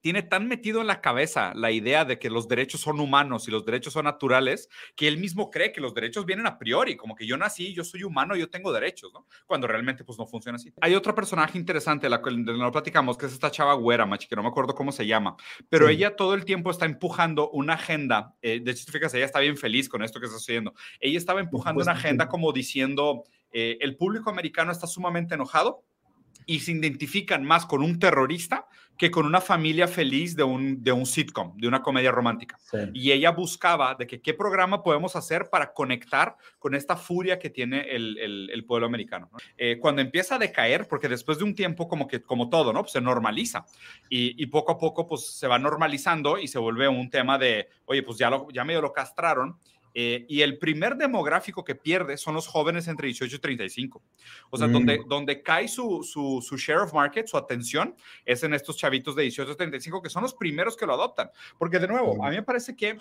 tiene 0.00 0.22
tan 0.22 0.46
metido 0.48 0.80
en 0.80 0.86
la 0.86 1.00
cabeza 1.00 1.52
la 1.54 1.70
idea 1.70 2.04
de 2.04 2.18
que 2.18 2.30
los 2.30 2.48
derechos 2.48 2.80
son 2.80 3.00
humanos 3.00 3.48
y 3.48 3.50
los 3.50 3.64
derechos 3.64 3.92
son 3.92 4.04
naturales, 4.04 4.68
que 4.94 5.08
él 5.08 5.18
mismo 5.18 5.50
cree 5.50 5.72
que 5.72 5.80
los 5.80 5.94
derechos 5.94 6.24
vienen 6.26 6.46
a 6.46 6.58
priori, 6.58 6.96
como 6.96 7.14
que 7.14 7.26
yo 7.26 7.36
nací, 7.36 7.74
yo 7.74 7.84
soy 7.84 8.04
humano, 8.04 8.36
yo 8.36 8.48
tengo 8.48 8.72
derechos, 8.72 9.12
¿no? 9.12 9.26
Cuando 9.46 9.66
realmente 9.66 10.04
pues 10.04 10.18
no 10.18 10.26
funciona 10.26 10.56
así. 10.56 10.72
Hay 10.80 10.94
otro 10.94 11.14
personaje 11.14 11.58
interesante, 11.58 12.08
la 12.08 12.22
cual 12.22 12.44
no 12.44 12.72
platicamos, 12.72 13.16
que 13.16 13.26
es 13.26 13.32
esta 13.32 13.50
chava 13.50 13.74
güera, 13.74 14.06
machi, 14.06 14.28
que 14.28 14.36
no 14.36 14.42
me 14.42 14.48
acuerdo 14.48 14.74
cómo 14.74 14.92
se 14.92 15.06
llama, 15.06 15.36
pero 15.68 15.88
ella 15.88 16.16
todo 16.16 16.34
el 16.34 16.44
tiempo 16.44 16.70
está 16.70 16.86
empujando 16.86 17.50
una 17.50 17.74
agenda, 17.74 18.34
eh, 18.42 18.60
de 18.60 18.70
hecho, 18.70 18.90
fíjate, 18.90 19.16
ella 19.16 19.26
está 19.26 19.40
bien 19.40 19.56
feliz 19.56 19.88
con 19.88 20.02
esto 20.02 20.20
que 20.20 20.26
está 20.26 20.38
sucediendo, 20.38 20.74
ella 21.00 21.18
estaba 21.18 21.40
empujando 21.40 21.82
una 21.82 21.92
agenda 21.92 22.28
como 22.28 22.52
diciendo, 22.52 23.24
eh, 23.50 23.78
el 23.80 23.96
público 23.96 24.30
americano 24.30 24.72
está 24.72 24.86
sumamente 24.86 25.34
enojado 25.34 25.84
y 26.48 26.60
se 26.60 26.72
identifican 26.72 27.44
más 27.44 27.66
con 27.66 27.82
un 27.82 27.98
terrorista 27.98 28.66
que 28.96 29.10
con 29.10 29.26
una 29.26 29.40
familia 29.40 29.86
feliz 29.86 30.34
de 30.34 30.42
un, 30.42 30.82
de 30.82 30.92
un 30.92 31.04
sitcom, 31.04 31.54
de 31.58 31.68
una 31.68 31.82
comedia 31.82 32.10
romántica. 32.10 32.58
Y 32.94 33.12
ella 33.12 33.30
buscaba 33.30 33.94
de 33.94 34.06
que 34.06 34.22
qué 34.22 34.32
programa 34.32 34.82
podemos 34.82 35.14
hacer 35.14 35.50
para 35.50 35.74
conectar 35.74 36.36
con 36.58 36.74
esta 36.74 36.96
furia 36.96 37.38
que 37.38 37.50
tiene 37.50 37.82
el, 37.94 38.18
el, 38.18 38.64
pueblo 38.64 38.86
americano. 38.86 39.30
Eh, 39.58 39.78
cuando 39.78 40.00
empieza 40.00 40.36
a 40.36 40.38
decaer, 40.38 40.88
porque 40.88 41.08
después 41.08 41.36
de 41.36 41.44
un 41.44 41.54
tiempo 41.54 41.86
como 41.86 42.08
que, 42.08 42.22
como 42.22 42.48
todo, 42.48 42.72
¿no? 42.72 42.80
Pues 42.80 42.92
se 42.92 43.00
normaliza 43.02 43.66
y, 44.08 44.42
y, 44.42 44.46
poco 44.46 44.72
a 44.72 44.78
poco 44.78 45.06
pues 45.06 45.26
se 45.26 45.46
va 45.46 45.58
normalizando 45.58 46.38
y 46.38 46.48
se 46.48 46.58
vuelve 46.58 46.88
un 46.88 47.10
tema 47.10 47.38
de, 47.38 47.68
oye, 47.84 48.02
pues 48.02 48.16
ya, 48.18 48.30
lo, 48.30 48.48
ya 48.50 48.64
medio 48.64 48.80
lo 48.80 48.92
castraron 48.94 49.58
eh, 50.00 50.26
y 50.28 50.42
el 50.42 50.58
primer 50.58 50.94
demográfico 50.94 51.64
que 51.64 51.74
pierde 51.74 52.16
son 52.18 52.36
los 52.36 52.46
jóvenes 52.46 52.86
entre 52.86 53.08
18 53.08 53.34
y 53.34 53.38
35. 53.40 54.00
O 54.48 54.56
sea, 54.56 54.68
donde, 54.68 55.00
mm. 55.00 55.08
donde 55.08 55.42
cae 55.42 55.66
su, 55.66 56.04
su, 56.04 56.40
su, 56.40 56.56
share 56.56 56.82
of 56.82 56.94
market, 56.94 57.26
su 57.26 57.36
atención, 57.36 57.96
es 58.24 58.44
en 58.44 58.54
estos 58.54 58.76
chavitos 58.76 59.16
de 59.16 59.24
18 59.24 59.50
a 59.50 59.56
35, 59.56 60.00
que 60.00 60.08
son 60.08 60.22
los 60.22 60.34
primeros 60.34 60.76
que 60.76 60.86
lo 60.86 60.94
adoptan. 60.94 61.32
Porque 61.58 61.80
de 61.80 61.88
nuevo, 61.88 62.24
a 62.24 62.30
mí 62.30 62.36
me 62.36 62.44
parece 62.44 62.76
que 62.76 62.96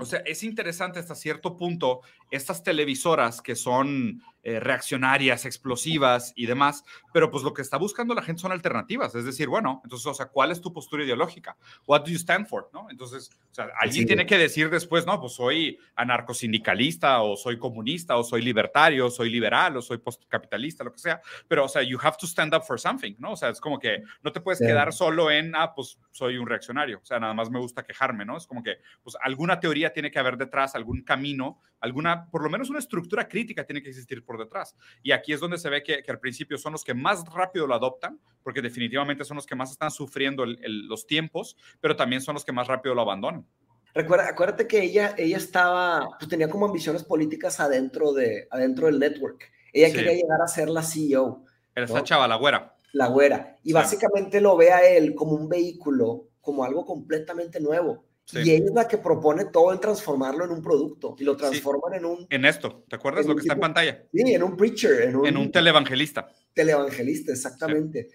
o 0.00 0.04
sea, 0.04 0.18
es 0.26 0.42
interesante 0.42 0.98
hasta 0.98 1.14
cierto 1.14 1.56
punto 1.56 2.00
estas 2.32 2.64
televisoras 2.64 3.40
que 3.40 3.54
son 3.54 4.20
eh, 4.48 4.60
reaccionarias, 4.60 5.44
explosivas 5.44 6.32
y 6.36 6.46
demás, 6.46 6.84
pero 7.12 7.32
pues 7.32 7.42
lo 7.42 7.52
que 7.52 7.62
está 7.62 7.78
buscando 7.78 8.14
la 8.14 8.22
gente 8.22 8.42
son 8.42 8.52
alternativas, 8.52 9.12
es 9.16 9.24
decir, 9.24 9.48
bueno, 9.48 9.80
entonces, 9.82 10.06
o 10.06 10.14
sea, 10.14 10.26
¿cuál 10.26 10.52
es 10.52 10.60
tu 10.60 10.72
postura 10.72 11.02
ideológica? 11.02 11.56
What 11.84 12.02
do 12.02 12.12
you 12.12 12.16
stand 12.16 12.46
for? 12.46 12.70
¿no? 12.72 12.86
Entonces, 12.88 13.28
o 13.50 13.54
sea, 13.56 13.70
alguien 13.80 14.06
tiene 14.06 14.24
que 14.24 14.38
decir 14.38 14.70
después, 14.70 15.04
no, 15.04 15.20
pues 15.20 15.32
soy 15.32 15.80
anarcosindicalista 15.96 17.22
o 17.22 17.36
soy 17.36 17.58
comunista 17.58 18.16
o 18.16 18.22
soy 18.22 18.40
libertario, 18.40 19.06
o 19.06 19.10
soy 19.10 19.30
liberal 19.30 19.78
o 19.78 19.82
soy 19.82 19.98
postcapitalista, 19.98 20.84
lo 20.84 20.92
que 20.92 21.00
sea, 21.00 21.20
pero, 21.48 21.64
o 21.64 21.68
sea, 21.68 21.82
you 21.82 21.98
have 22.00 22.16
to 22.16 22.28
stand 22.28 22.54
up 22.54 22.62
for 22.62 22.78
something, 22.78 23.16
¿no? 23.18 23.32
O 23.32 23.36
sea, 23.36 23.48
es 23.48 23.60
como 23.60 23.80
que 23.80 24.04
no 24.22 24.30
te 24.30 24.40
puedes 24.40 24.60
quedar 24.60 24.92
solo 24.92 25.28
en, 25.28 25.56
ah, 25.56 25.74
pues 25.74 25.98
soy 26.12 26.38
un 26.38 26.46
reaccionario, 26.46 27.00
o 27.02 27.04
sea, 27.04 27.18
nada 27.18 27.34
más 27.34 27.50
me 27.50 27.58
gusta 27.58 27.82
quejarme, 27.82 28.24
¿no? 28.24 28.36
Es 28.36 28.46
como 28.46 28.62
que, 28.62 28.76
pues 29.02 29.16
alguna 29.20 29.58
teoría 29.58 29.92
tiene 29.92 30.12
que 30.12 30.20
haber 30.20 30.36
detrás, 30.36 30.76
algún 30.76 31.02
camino, 31.02 31.60
alguna, 31.80 32.30
por 32.30 32.42
lo 32.42 32.50
menos 32.50 32.70
una 32.70 32.78
estructura 32.78 33.28
crítica 33.28 33.64
tiene 33.64 33.82
que 33.82 33.88
existir 33.88 34.24
por 34.24 34.35
detrás. 34.38 34.76
Y 35.02 35.12
aquí 35.12 35.32
es 35.32 35.40
donde 35.40 35.58
se 35.58 35.70
ve 35.70 35.82
que, 35.82 36.02
al 36.06 36.20
principio 36.20 36.58
son 36.58 36.72
los 36.72 36.84
que 36.84 36.94
más 36.94 37.24
rápido 37.32 37.66
lo 37.66 37.74
adoptan, 37.74 38.20
porque 38.42 38.62
definitivamente 38.62 39.24
son 39.24 39.36
los 39.36 39.46
que 39.46 39.54
más 39.54 39.70
están 39.70 39.90
sufriendo 39.90 40.44
los 40.46 41.06
tiempos, 41.06 41.56
pero 41.80 41.96
también 41.96 42.20
son 42.20 42.34
los 42.34 42.44
que 42.44 42.52
más 42.52 42.66
rápido 42.66 42.94
lo 42.94 43.02
abandonan. 43.02 43.46
Recuerda, 43.94 44.28
acuérdate 44.28 44.66
que 44.66 44.82
ella, 44.82 45.14
ella 45.16 45.38
estaba, 45.38 46.06
pues 46.18 46.28
tenía 46.28 46.50
como 46.50 46.66
ambiciones 46.66 47.02
políticas 47.02 47.60
adentro, 47.60 48.12
de, 48.12 48.46
adentro 48.50 48.86
del 48.86 48.98
network. 48.98 49.50
Ella 49.72 49.92
quería 49.92 50.12
llegar 50.12 50.40
a 50.42 50.48
ser 50.48 50.68
la 50.68 50.82
CEO. 50.82 51.44
Era 51.74 51.86
esa 51.86 52.02
chava, 52.02 52.28
la 52.28 52.36
güera. 52.36 52.76
La 52.92 53.08
güera. 53.08 53.56
Y 53.62 53.72
básicamente 53.72 54.40
lo 54.40 54.56
ve 54.56 54.72
a 54.72 54.86
él 54.86 55.14
como 55.14 55.32
un 55.32 55.48
vehículo, 55.48 56.28
como 56.40 56.64
algo 56.64 56.84
completamente 56.84 57.60
nuevo. 57.60 58.04
Y 58.32 58.50
ella 58.50 58.64
es 58.66 58.74
la 58.74 58.88
que 58.88 58.98
propone 58.98 59.44
todo 59.46 59.72
en 59.72 59.80
transformarlo 59.80 60.44
en 60.44 60.50
un 60.50 60.60
producto 60.60 61.14
y 61.18 61.22
lo 61.22 61.36
transforman 61.36 61.94
en 61.94 62.04
un... 62.04 62.26
En 62.28 62.44
esto, 62.44 62.84
¿te 62.88 62.96
acuerdas 62.96 63.24
lo 63.24 63.36
que 63.36 63.42
está 63.42 63.54
en 63.54 63.60
pantalla? 63.60 64.04
Sí, 64.12 64.34
en 64.34 64.42
un 64.42 64.56
preacher. 64.56 65.02
En 65.02 65.16
un, 65.16 65.26
en 65.26 65.36
un 65.36 65.52
televangelista. 65.52 66.28
Televangelista, 66.52 67.32
exactamente. 67.32 68.08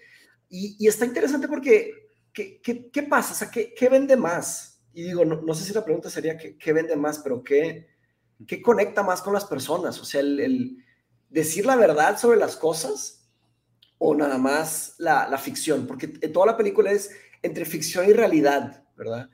Y, 0.50 0.76
y, 0.78 0.86
está 0.86 1.06
interesante 1.06 1.48
porque, 1.48 2.10
¿qué, 2.30 2.60
qué, 2.60 2.90
qué 2.90 3.02
pasa? 3.04 3.32
O 3.32 3.36
sea, 3.36 3.50
¿qué, 3.50 3.72
¿qué, 3.72 3.88
vende 3.88 4.16
más? 4.16 4.82
Y 4.92 5.04
digo, 5.04 5.24
no, 5.24 5.40
no, 5.40 5.54
sé 5.54 5.64
si 5.64 5.72
la 5.72 5.82
pregunta 5.84 6.10
sería 6.10 6.36
¿qué, 6.36 6.58
qué 6.58 6.74
vende 6.74 6.94
más? 6.94 7.20
Pero 7.20 7.42
¿qué, 7.42 7.88
¿qué, 8.46 8.60
conecta 8.60 9.02
más 9.02 9.22
con 9.22 9.32
las 9.32 9.46
personas? 9.46 9.98
O 9.98 10.04
sea, 10.04 10.20
el, 10.20 10.40
el 10.40 10.76
decir 11.30 11.64
la 11.64 11.76
verdad 11.76 12.18
sobre 12.18 12.38
las 12.38 12.56
cosas 12.56 13.30
o 13.96 14.14
nada 14.14 14.36
más 14.36 14.94
la, 14.98 15.26
la 15.26 15.38
ficción, 15.38 15.86
porque 15.86 16.08
toda 16.08 16.44
la 16.44 16.56
película 16.58 16.92
es 16.92 17.12
entre 17.40 17.64
ficción 17.64 18.06
y 18.06 18.12
realidad. 18.12 18.84
¿Verdad? 19.02 19.28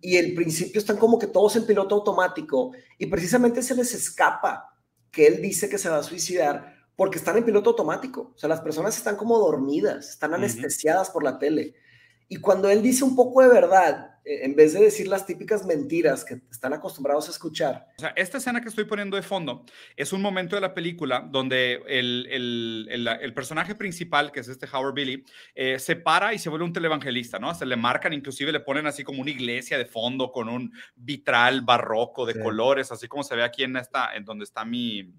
Y 0.00 0.16
el 0.16 0.34
principio 0.34 0.78
están 0.78 0.96
como 0.96 1.18
que 1.18 1.26
todos 1.26 1.56
en 1.56 1.66
piloto 1.66 1.96
automático 1.96 2.72
y 2.98 3.06
precisamente 3.06 3.62
se 3.62 3.74
les 3.74 3.92
escapa 3.94 4.74
que 5.10 5.26
él 5.26 5.42
dice 5.42 5.68
que 5.68 5.78
se 5.78 5.88
va 5.88 5.98
a 5.98 6.02
suicidar 6.02 6.76
porque 6.94 7.18
están 7.18 7.36
en 7.36 7.44
piloto 7.44 7.70
automático. 7.70 8.32
O 8.34 8.38
sea, 8.38 8.48
las 8.48 8.60
personas 8.60 8.96
están 8.96 9.16
como 9.16 9.38
dormidas, 9.38 10.10
están 10.10 10.34
anestesiadas 10.34 11.10
por 11.10 11.24
la 11.24 11.38
tele. 11.38 11.74
Y 12.28 12.36
cuando 12.36 12.68
él 12.68 12.82
dice 12.82 13.04
un 13.04 13.16
poco 13.16 13.42
de 13.42 13.48
verdad, 13.48 14.17
en 14.28 14.54
vez 14.54 14.74
de 14.74 14.80
decir 14.80 15.08
las 15.08 15.24
típicas 15.24 15.64
mentiras 15.64 16.24
que 16.24 16.40
están 16.50 16.74
acostumbrados 16.74 17.28
a 17.28 17.30
escuchar. 17.30 17.88
O 17.96 18.00
sea, 18.00 18.12
esta 18.14 18.38
escena 18.38 18.60
que 18.60 18.68
estoy 18.68 18.84
poniendo 18.84 19.16
de 19.16 19.22
fondo 19.22 19.64
es 19.96 20.12
un 20.12 20.20
momento 20.20 20.54
de 20.56 20.60
la 20.60 20.74
película 20.74 21.26
donde 21.30 21.80
el, 21.86 22.26
el, 22.30 23.08
el, 23.08 23.34
personaje 23.34 23.74
principal, 23.74 24.30
que 24.30 24.40
es 24.40 24.48
este 24.48 24.66
Howard 24.70 24.94
Billy, 24.94 25.24
eh, 25.54 25.78
se 25.78 25.96
para 25.96 26.34
y 26.34 26.38
se 26.38 26.50
vuelve 26.50 26.66
un 26.66 26.72
televangelista, 26.72 27.38
¿no? 27.38 27.54
Se 27.54 27.64
le 27.64 27.76
marcan, 27.76 28.12
inclusive 28.12 28.52
le 28.52 28.60
ponen 28.60 28.86
así 28.86 29.02
como 29.02 29.22
una 29.22 29.30
iglesia 29.30 29.78
de 29.78 29.86
fondo 29.86 30.30
con 30.30 30.48
un 30.48 30.72
vitral 30.94 31.62
barroco 31.62 32.26
de 32.26 32.38
colores, 32.38 32.92
así 32.92 33.08
como 33.08 33.22
se 33.22 33.34
ve 33.34 33.44
aquí 33.44 33.62
en 33.62 33.76
esta, 33.76 34.14
en 34.14 34.24
donde 34.24 34.44
está 34.44 34.64
mi, 34.64 35.14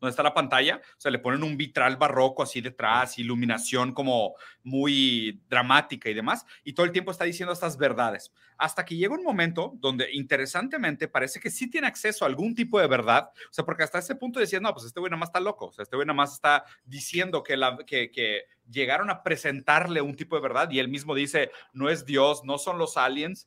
donde 0.00 0.10
está 0.10 0.22
la 0.22 0.34
pantalla, 0.34 0.76
o 0.76 1.00
sea, 1.00 1.10
le 1.10 1.18
ponen 1.18 1.42
un 1.42 1.56
vitral 1.56 1.96
barroco 1.96 2.42
así 2.42 2.60
detrás, 2.60 3.18
iluminación 3.18 3.92
como 3.92 4.34
muy 4.62 5.42
dramática 5.48 6.08
y 6.10 6.14
demás, 6.14 6.44
y 6.64 6.72
todo 6.72 6.86
el 6.86 6.92
tiempo 6.92 7.10
está 7.10 7.24
diciendo 7.24 7.52
estas 7.52 7.76
verdades, 7.76 8.32
hasta 8.58 8.84
que 8.84 8.96
llega 8.96 9.14
un 9.14 9.24
momento 9.24 9.72
donde 9.76 10.12
interesantemente 10.12 11.08
parece 11.08 11.40
que 11.40 11.50
sí 11.50 11.70
tiene 11.70 11.86
acceso 11.86 12.24
a 12.24 12.28
algún 12.28 12.54
tipo 12.54 12.80
de 12.80 12.86
verdad, 12.86 13.30
o 13.50 13.52
sea, 13.52 13.64
porque 13.64 13.82
hasta 13.82 13.98
ese 13.98 14.14
punto 14.14 14.40
decía, 14.40 14.60
no, 14.60 14.72
pues 14.72 14.86
este 14.86 15.00
güey 15.00 15.10
nada 15.10 15.20
más 15.20 15.28
está 15.28 15.40
loco, 15.40 15.66
o 15.66 15.72
sea, 15.72 15.82
este 15.82 15.96
güey 15.96 16.06
nada 16.06 16.16
más 16.16 16.34
está 16.34 16.64
diciendo 16.84 17.42
que, 17.42 17.56
que 17.86 18.44
llegaron 18.70 19.10
a 19.10 19.22
presentarle 19.22 20.00
un 20.00 20.14
tipo 20.14 20.36
de 20.36 20.42
verdad 20.42 20.70
y 20.70 20.78
él 20.78 20.88
mismo 20.88 21.14
dice, 21.14 21.50
no 21.72 21.90
es 21.90 22.04
Dios, 22.04 22.44
no 22.44 22.58
son 22.58 22.78
los 22.78 22.96
aliens, 22.96 23.46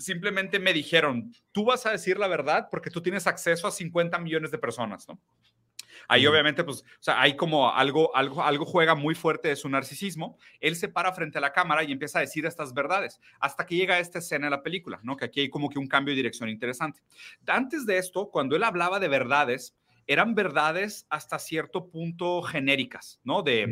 simplemente 0.00 0.58
me 0.58 0.72
dijeron, 0.72 1.32
tú 1.52 1.64
vas 1.64 1.86
a 1.86 1.92
decir 1.92 2.18
la 2.18 2.26
verdad 2.26 2.68
porque 2.70 2.90
tú 2.90 3.00
tienes 3.02 3.26
acceso 3.26 3.68
a 3.68 3.70
50 3.70 4.18
millones 4.18 4.50
de 4.50 4.58
personas, 4.58 5.06
¿no? 5.06 5.20
Ahí 6.08 6.26
obviamente, 6.26 6.64
pues, 6.64 6.80
o 6.80 7.02
sea, 7.02 7.20
hay 7.20 7.36
como 7.36 7.72
algo, 7.72 8.16
algo, 8.16 8.42
algo 8.42 8.64
juega 8.64 8.96
muy 8.96 9.14
fuerte 9.14 9.46
de 9.46 9.54
su 9.54 9.68
narcisismo. 9.68 10.38
Él 10.58 10.74
se 10.74 10.88
para 10.88 11.12
frente 11.12 11.38
a 11.38 11.40
la 11.40 11.52
cámara 11.52 11.84
y 11.84 11.92
empieza 11.92 12.18
a 12.18 12.22
decir 12.22 12.46
estas 12.46 12.74
verdades, 12.74 13.20
hasta 13.38 13.64
que 13.64 13.76
llega 13.76 13.94
a 13.94 14.00
esta 14.00 14.18
escena 14.18 14.46
de 14.46 14.50
la 14.50 14.62
película, 14.64 14.98
¿no? 15.04 15.16
Que 15.16 15.26
aquí 15.26 15.40
hay 15.40 15.48
como 15.48 15.68
que 15.68 15.78
un 15.78 15.86
cambio 15.86 16.10
de 16.10 16.16
dirección 16.16 16.48
interesante. 16.48 17.00
Antes 17.46 17.86
de 17.86 17.98
esto, 17.98 18.28
cuando 18.30 18.56
él 18.56 18.64
hablaba 18.64 18.98
de 18.98 19.06
verdades, 19.06 19.76
eran 20.08 20.34
verdades 20.34 21.06
hasta 21.10 21.38
cierto 21.38 21.88
punto 21.88 22.42
genéricas, 22.42 23.20
¿no? 23.22 23.42
De 23.42 23.68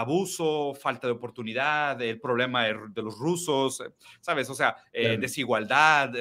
abuso, 0.00 0.74
falta 0.74 1.06
de 1.06 1.12
oportunidad, 1.12 2.00
el 2.02 2.20
problema 2.20 2.64
de, 2.64 3.02
los 3.02 3.18
rusos, 3.18 3.80
eh, 3.80 3.90
¿sabes? 4.20 4.48
O 4.50 4.54
sea, 4.54 4.76
eh, 4.92 5.16
desigualdad, 5.18 6.12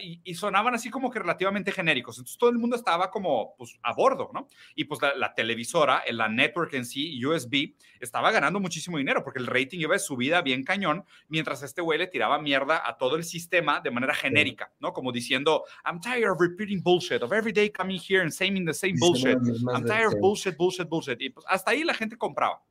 y, 0.00 0.20
y, 0.24 0.34
sonaban 0.34 0.74
así 0.74 0.90
como 0.90 1.10
que 1.10 1.18
relativamente 1.18 1.72
genéricos. 1.72 2.18
Entonces 2.18 2.38
todo 2.38 2.50
el 2.50 2.58
mundo 2.58 2.76
estaba 2.76 3.10
como, 3.10 3.54
pues, 3.56 3.78
a 3.82 3.92
bordo, 3.94 4.30
¿no? 4.32 4.48
Y 4.74 4.84
pues 4.84 5.00
la, 5.00 5.14
la 5.14 5.34
televisora, 5.34 6.02
la 6.10 6.28
network 6.28 6.74
en 6.74 6.84
sí, 6.84 7.24
USB, 7.24 7.74
estaba 8.00 8.30
ganando 8.30 8.60
muchísimo 8.60 8.98
dinero 8.98 9.22
porque 9.22 9.38
el 9.38 9.46
rating 9.46 9.80
iba 9.80 9.94
de 9.94 9.98
subida 9.98 10.42
bien 10.42 10.64
cañón, 10.64 11.04
mientras 11.28 11.62
este 11.62 11.80
güey 11.80 11.98
le 11.98 12.06
tiraba 12.06 12.38
mierda 12.40 12.82
a 12.86 12.96
todo 12.96 13.16
el 13.16 13.24
sistema 13.24 13.80
de 13.80 13.90
manera 13.90 14.14
genérica, 14.14 14.72
¿no? 14.80 14.92
Como 14.92 15.12
diciendo, 15.12 15.64
I'm 15.84 16.00
tired 16.00 16.30
of 16.30 16.40
repeating 16.40 16.82
bullshit, 16.82 17.22
of 17.22 17.32
every 17.32 17.52
day 17.52 17.70
coming 17.70 17.98
here 17.98 18.22
and 18.22 18.30
saying 18.30 18.64
the 18.64 18.74
same 18.74 18.96
bullshit. 18.98 19.38
I'm 19.72 19.84
tired 19.84 20.14
of 20.14 20.20
bullshit, 20.20 20.56
bullshit, 20.56 20.88
bullshit. 20.88 21.20
Y 21.20 21.30
pues 21.30 21.44
hasta 21.48 21.70
ahí 21.70 21.84
la 21.84 21.94
gente 21.94 22.16
compraba. 22.16 22.62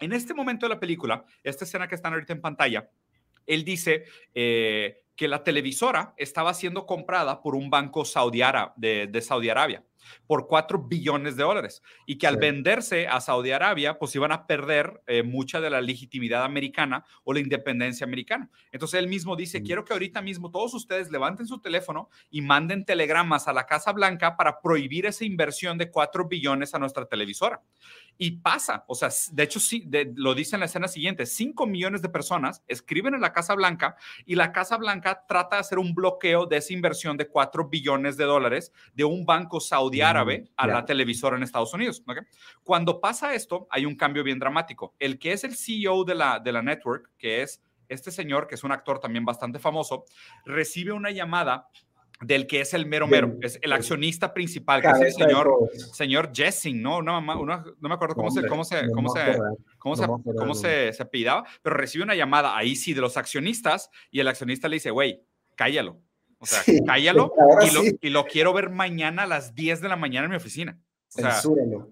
En 0.00 0.12
este 0.12 0.34
momento 0.34 0.66
de 0.66 0.74
la 0.74 0.80
película, 0.80 1.24
esta 1.42 1.64
escena 1.64 1.88
que 1.88 1.94
están 1.94 2.12
ahorita 2.12 2.32
en 2.32 2.40
pantalla, 2.40 2.90
él 3.46 3.64
dice 3.64 4.04
eh, 4.34 5.04
que 5.16 5.28
la 5.28 5.44
televisora 5.44 6.14
estaba 6.16 6.54
siendo 6.54 6.86
comprada 6.86 7.42
por 7.42 7.54
un 7.54 7.70
banco 7.70 8.04
saudí 8.04 8.40
de, 8.76 9.06
de 9.06 9.20
Saudi 9.20 9.50
Arabia 9.50 9.84
por 10.26 10.46
4 10.46 10.78
billones 10.78 11.36
de 11.36 11.42
dólares 11.42 11.82
y 12.06 12.18
que 12.18 12.26
al 12.26 12.36
venderse 12.36 13.06
a 13.06 13.20
Saudi 13.20 13.50
Arabia, 13.50 13.98
pues 13.98 14.14
iban 14.14 14.32
a 14.32 14.46
perder 14.46 15.02
eh, 15.06 15.22
mucha 15.22 15.60
de 15.60 15.70
la 15.70 15.80
legitimidad 15.80 16.44
americana 16.44 17.04
o 17.24 17.32
la 17.32 17.40
independencia 17.40 18.04
americana. 18.04 18.50
Entonces 18.72 18.98
él 18.98 19.08
mismo 19.08 19.36
dice, 19.36 19.60
mm. 19.60 19.64
quiero 19.64 19.84
que 19.84 19.92
ahorita 19.92 20.22
mismo 20.22 20.50
todos 20.50 20.74
ustedes 20.74 21.10
levanten 21.10 21.46
su 21.46 21.60
teléfono 21.60 22.08
y 22.30 22.42
manden 22.42 22.84
telegramas 22.84 23.48
a 23.48 23.52
la 23.52 23.66
Casa 23.66 23.92
Blanca 23.92 24.36
para 24.36 24.60
prohibir 24.60 25.06
esa 25.06 25.24
inversión 25.24 25.78
de 25.78 25.90
4 25.90 26.28
billones 26.28 26.74
a 26.74 26.78
nuestra 26.78 27.06
televisora. 27.06 27.62
Y 28.16 28.32
pasa, 28.32 28.84
o 28.86 28.94
sea, 28.94 29.08
de 29.32 29.42
hecho, 29.42 29.58
sí, 29.58 29.88
lo 30.14 30.34
dice 30.34 30.56
en 30.56 30.60
la 30.60 30.66
escena 30.66 30.88
siguiente, 30.88 31.26
5 31.26 31.66
millones 31.66 32.02
de 32.02 32.08
personas 32.08 32.62
escriben 32.68 33.14
en 33.14 33.20
la 33.20 33.32
Casa 33.32 33.54
Blanca 33.54 33.96
y 34.24 34.36
la 34.36 34.52
Casa 34.52 34.76
Blanca 34.76 35.24
trata 35.26 35.56
de 35.56 35.60
hacer 35.60 35.78
un 35.78 35.94
bloqueo 35.94 36.46
de 36.46 36.58
esa 36.58 36.72
inversión 36.72 37.16
de 37.16 37.28
4 37.28 37.68
billones 37.68 38.16
de 38.16 38.24
dólares 38.24 38.72
de 38.94 39.04
un 39.04 39.26
banco 39.26 39.60
saudí 39.60 40.00
árabe 40.00 40.50
a 40.56 40.66
la 40.66 40.84
televisora 40.84 41.36
en 41.36 41.42
Estados 41.42 41.74
Unidos. 41.74 42.02
Cuando 42.62 43.00
pasa 43.00 43.34
esto, 43.34 43.66
hay 43.70 43.86
un 43.86 43.96
cambio 43.96 44.22
bien 44.22 44.38
dramático. 44.38 44.94
El 44.98 45.18
que 45.18 45.32
es 45.32 45.44
el 45.44 45.56
CEO 45.56 46.04
de 46.04 46.14
la, 46.14 46.38
de 46.38 46.52
la 46.52 46.62
network, 46.62 47.10
que 47.18 47.42
es 47.42 47.62
este 47.88 48.10
señor, 48.10 48.46
que 48.46 48.54
es 48.54 48.64
un 48.64 48.72
actor 48.72 48.98
también 48.98 49.24
bastante 49.24 49.58
famoso, 49.58 50.04
recibe 50.44 50.92
una 50.92 51.10
llamada 51.10 51.68
del 52.20 52.46
que 52.46 52.60
es 52.60 52.74
el 52.74 52.86
mero 52.86 53.06
mero, 53.06 53.36
es 53.40 53.58
el 53.60 53.72
accionista 53.72 54.32
principal, 54.32 54.80
que 54.80 54.88
es 54.88 55.00
el 55.00 55.12
señor, 55.12 55.70
señor 55.92 56.30
Jessing, 56.32 56.80
¿no? 56.80 57.02
No, 57.02 57.20
no, 57.20 57.44
me 57.80 57.94
acuerdo 57.94 58.14
cómo 58.14 58.30
se, 58.30 58.46
cómo 58.46 58.64
se, 58.64 58.90
cómo 58.90 59.08
se, 59.08 59.38
cómo 59.78 59.96
se, 59.96 60.06
cómo 60.06 60.54
se, 60.54 60.92
se 60.92 61.04
pidaba, 61.06 61.44
pero 61.62 61.76
recibe 61.76 62.04
una 62.04 62.14
llamada 62.14 62.56
ahí 62.56 62.76
sí 62.76 62.94
de 62.94 63.00
los 63.00 63.16
accionistas 63.16 63.90
y 64.10 64.20
el 64.20 64.28
accionista 64.28 64.68
le 64.68 64.76
dice, 64.76 64.90
güey, 64.90 65.22
cállalo. 65.56 66.00
O 66.38 66.46
sea, 66.46 66.62
cállalo 66.86 67.32
y 67.62 67.74
lo, 67.74 67.82
y 68.00 68.10
lo, 68.10 68.24
quiero 68.26 68.52
ver 68.52 68.70
mañana 68.70 69.22
a 69.22 69.26
las 69.26 69.54
10 69.54 69.80
de 69.80 69.88
la 69.88 69.96
mañana 69.96 70.26
en 70.26 70.30
mi 70.30 70.36
oficina. 70.36 70.78
O 71.16 71.20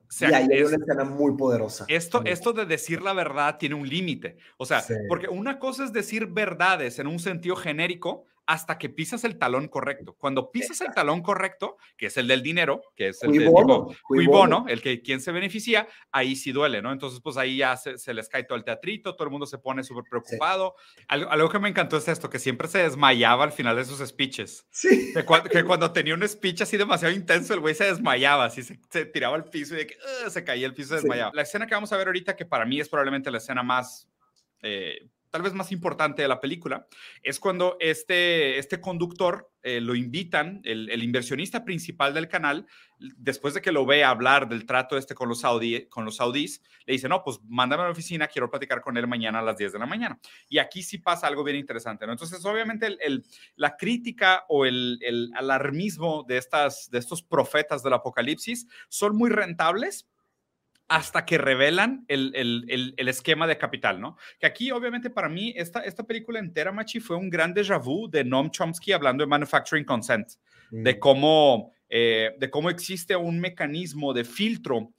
sea, 0.09 0.29
y 0.29 0.35
ahí 0.35 0.49
hay 0.53 0.63
una 0.63 0.77
escena 0.77 1.05
muy 1.05 1.37
poderosa. 1.37 1.85
Esto, 1.87 2.23
esto 2.25 2.53
de 2.53 2.67
decir 2.67 3.03
la 3.03 3.13
verdad 3.13 3.57
tiene 3.57 3.77
un 3.77 3.89
límite. 3.89 4.37
O 4.57 4.67
sea, 4.67 4.83
porque 5.09 5.29
una 5.29 5.61
cosa 5.61 5.85
es 5.85 5.93
decir 5.93 6.27
verdades 6.27 6.99
en 6.99 7.07
un 7.07 7.21
sentido 7.21 7.55
genérico 7.55 8.27
hasta 8.53 8.77
que 8.77 8.91
pisas 8.91 9.25
el 9.25 9.39
talón 9.39 9.67
correcto. 9.67 10.15
Cuando 10.19 10.53
pisas 10.53 10.83
el 10.83 10.93
talón 10.93 11.23
correcto, 11.23 11.79
que 11.97 12.07
es 12.07 12.19
el 12.19 12.29
del 12.29 12.43
dinero, 12.43 12.83
que 12.95 13.09
es 13.09 13.23
el 13.23 13.33
tipo 13.33 13.51
bono, 13.51 14.67
el 14.69 14.83
que 14.83 15.01
quien 15.01 15.23
se 15.23 15.33
beneficia, 15.33 15.89
ahí 16.11 16.37
sí 16.37 16.53
duele, 16.53 16.83
¿no? 16.83 16.93
Entonces, 16.93 17.21
pues 17.25 17.39
ahí 17.39 17.57
ya 17.57 17.79
se, 17.79 18.13
les 18.13 18.29
cae 18.29 18.45
todo 18.45 18.59
el 18.59 18.65
teatrito, 18.65 19.15
todo 19.17 19.25
el 19.25 19.31
mundo 19.31 19.47
se 19.47 19.57
pone 19.57 19.83
súper 19.83 20.05
preocupado. 20.05 20.75
Algo, 21.09 21.49
que 21.49 21.59
me 21.61 21.71
encantó 21.71 21.97
es 21.97 22.07
esto, 22.09 22.29
que 22.29 22.39
siempre 22.39 22.69
se 22.69 22.81
desmayaba 22.81 23.45
al 23.45 23.53
final 23.53 23.75
de 23.75 23.87
sus 23.87 24.07
speeches. 24.07 24.67
Sí. 24.71 25.15
Que, 25.51 25.65
cuando 25.65 25.91
tenía 25.91 26.15
un 26.15 26.29
speech 26.29 26.61
así 26.61 26.77
demasiado 26.77 27.15
intenso, 27.15 27.55
el 27.55 27.61
güey 27.61 27.75
se 27.75 27.85
desmayaba, 27.85 28.45
así 28.45 28.63
se, 28.63 29.07
tiraba 29.07 29.35
al 29.35 29.45
piso 29.45 29.73
y 29.73 29.79
de 29.79 29.87
que, 29.87 29.97
se 30.29 30.45
caía 30.45 30.67
el 30.67 30.75
piso, 30.75 30.91
se 30.91 30.97
desmayaba. 30.97 31.31
La 31.33 31.41
escena 31.41 31.67
que 31.67 31.75
vamos 31.75 31.91
a 31.91 31.97
ver 31.97 32.09
ahorita, 32.09 32.37
que 32.37 32.45
para 32.45 32.67
mí 32.67 32.79
es 32.79 32.91
probablemente 32.91 33.31
la 33.31 33.39
escena 33.39 33.63
más... 33.63 34.07
Eh, 34.61 35.09
tal 35.33 35.43
vez 35.43 35.55
más 35.55 35.73
importante 35.73 36.21
de 36.21 36.29
la 36.29 36.41
película, 36.41 36.87
es 37.23 37.41
cuando 37.41 37.79
este, 37.81 38.59
este 38.59 38.81
conductor 38.81 39.51
eh, 39.63 39.81
lo 39.81 39.95
invitan, 39.95 40.61
el, 40.65 41.03
inversionista 41.03 41.65
principal 41.65 42.13
del 42.13 42.29
canal, 42.29 42.67
después 42.99 43.55
de 43.55 43.63
que 43.63 43.73
lo 43.73 43.87
ve 43.87 44.05
hablar 44.05 44.47
del 44.47 44.67
trato 44.67 44.99
este 44.99 45.15
con 45.15 45.31
los, 45.31 45.43
con 45.89 46.05
los 46.05 46.17
saudíes, 46.17 46.63
le 46.85 46.93
dice, 46.93 47.09
no, 47.09 47.25
pues 47.25 47.41
mándame 47.49 47.83
a 47.83 47.87
la 47.87 47.93
oficina, 47.93 48.29
quiero 48.29 48.51
platicar 48.51 48.83
con 48.83 48.99
él 48.99 49.07
mañana 49.07 49.39
a 49.39 49.43
las 49.43 49.57
10 49.57 49.73
de 49.73 49.79
la 49.79 49.87
mañana. 49.87 50.21
Y 50.51 50.59
aquí 50.59 50.83
sí 50.83 50.99
pasa 50.99 51.29
algo 51.29 51.45
bien 51.45 51.57
interesante, 51.57 52.07
¿no? 52.07 52.13
Entonces, 52.13 52.45
obviamente, 52.45 52.99
el, 53.01 53.25
la 53.57 53.77
crítica 53.77 54.45
o 54.49 54.67
el, 54.67 54.99
alarmismo 55.35 56.25
de, 56.29 56.37
estas, 56.37 56.91
de 56.91 56.99
estos 56.99 57.23
profetas 57.23 57.83
del 57.83 57.95
apocalipsis 57.95 58.67
son 58.91 59.17
muy 59.17 59.31
rentables, 59.31 60.07
hasta 60.89 61.25
que 61.25 61.39
revelan 61.39 62.05
el, 62.09 62.33
el, 62.35 62.95
el, 62.97 63.09
esquema 63.09 63.47
de 63.47 63.57
capital, 63.57 64.01
¿no? 64.01 64.17
Que 64.39 64.47
aquí, 64.47 64.71
obviamente, 64.71 65.09
para 65.09 65.29
mí, 65.29 65.55
esta, 65.57 65.81
esta 65.81 66.05
película 66.05 66.39
entera, 66.39 66.71
Machi, 66.71 67.01
fue 67.01 67.17
un 67.17 67.31
gran 67.31 67.55
déjà 67.55 67.79
vu 67.79 68.09
de 68.09 68.25
Noam 68.25 68.51
Chomsky 68.51 68.93
hablando 68.93 69.23
de 69.23 69.29
manufacturing 69.29 69.85
consent, 69.85 70.33
de, 70.71 70.95
mm. 70.95 70.99
cómo, 70.99 71.73
eh, 71.89 72.33
de 72.39 72.51
cómo 72.51 72.69
existe 72.69 73.17
un 73.17 73.41
mecanismo 73.41 74.13
de 74.13 74.25
filtro 74.25 74.93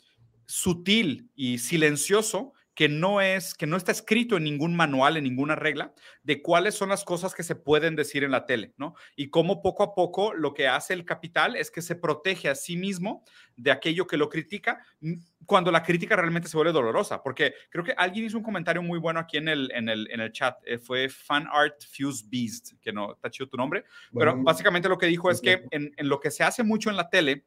sutil 0.45 1.29
y 1.35 1.57
silencioso 1.59 2.53
que 2.75 2.89
no 2.89 3.21
es 3.21 3.53
que 3.53 3.67
no 3.67 3.77
está 3.77 3.91
escrito 3.91 4.37
en 4.37 4.43
ningún 4.43 4.75
manual, 4.75 5.17
en 5.17 5.23
ninguna 5.23 5.55
regla 5.55 5.93
de 6.23 6.41
cuáles 6.41 6.75
son 6.75 6.89
las 6.89 7.03
cosas 7.03 7.35
que 7.35 7.43
se 7.43 7.55
pueden 7.55 7.95
decir 7.95 8.23
en 8.23 8.31
la 8.31 8.45
tele, 8.45 8.73
¿no? 8.77 8.95
Y 9.15 9.29
cómo 9.29 9.61
poco 9.61 9.83
a 9.83 9.93
poco 9.93 10.33
lo 10.33 10.53
que 10.53 10.67
hace 10.67 10.93
el 10.93 11.05
capital 11.05 11.55
es 11.55 11.69
que 11.69 11.81
se 11.81 11.95
protege 11.95 12.49
a 12.49 12.55
sí 12.55 12.75
mismo 12.75 13.23
de 13.55 13.71
aquello 13.71 14.07
que 14.07 14.17
lo 14.17 14.29
critica 14.29 14.83
mm, 15.01 15.13
cuando 15.45 15.71
la 15.71 15.83
crítica 15.83 16.15
realmente 16.15 16.47
se 16.47 16.57
vuelve 16.57 16.71
dolorosa, 16.71 17.21
porque 17.21 17.53
creo 17.69 17.83
que 17.83 17.93
alguien 17.97 18.25
hizo 18.25 18.37
un 18.37 18.43
comentario 18.43 18.81
muy 18.81 18.97
bueno 18.97 19.19
aquí 19.19 19.37
en 19.37 19.49
el, 19.49 19.71
en 19.73 19.89
el, 19.89 20.09
en 20.09 20.21
el 20.21 20.31
chat, 20.31 20.57
eh, 20.65 20.79
fue 20.79 21.09
Fan 21.09 21.47
Art 21.51 21.83
Fuse 21.95 22.25
Beast, 22.27 22.73
que 22.81 22.93
no 22.93 23.13
está 23.13 23.29
chido 23.29 23.49
tu 23.49 23.57
nombre, 23.57 23.83
pero 24.13 24.41
básicamente 24.41 24.89
lo 24.89 24.97
que 24.97 25.05
dijo 25.05 25.29
es 25.29 25.41
que 25.41 25.65
en, 25.71 25.93
en 25.95 26.09
lo 26.09 26.19
que 26.19 26.31
se 26.31 26.43
hace 26.43 26.63
mucho 26.63 26.89
en 26.89 26.95
la 26.95 27.09
tele, 27.09 27.45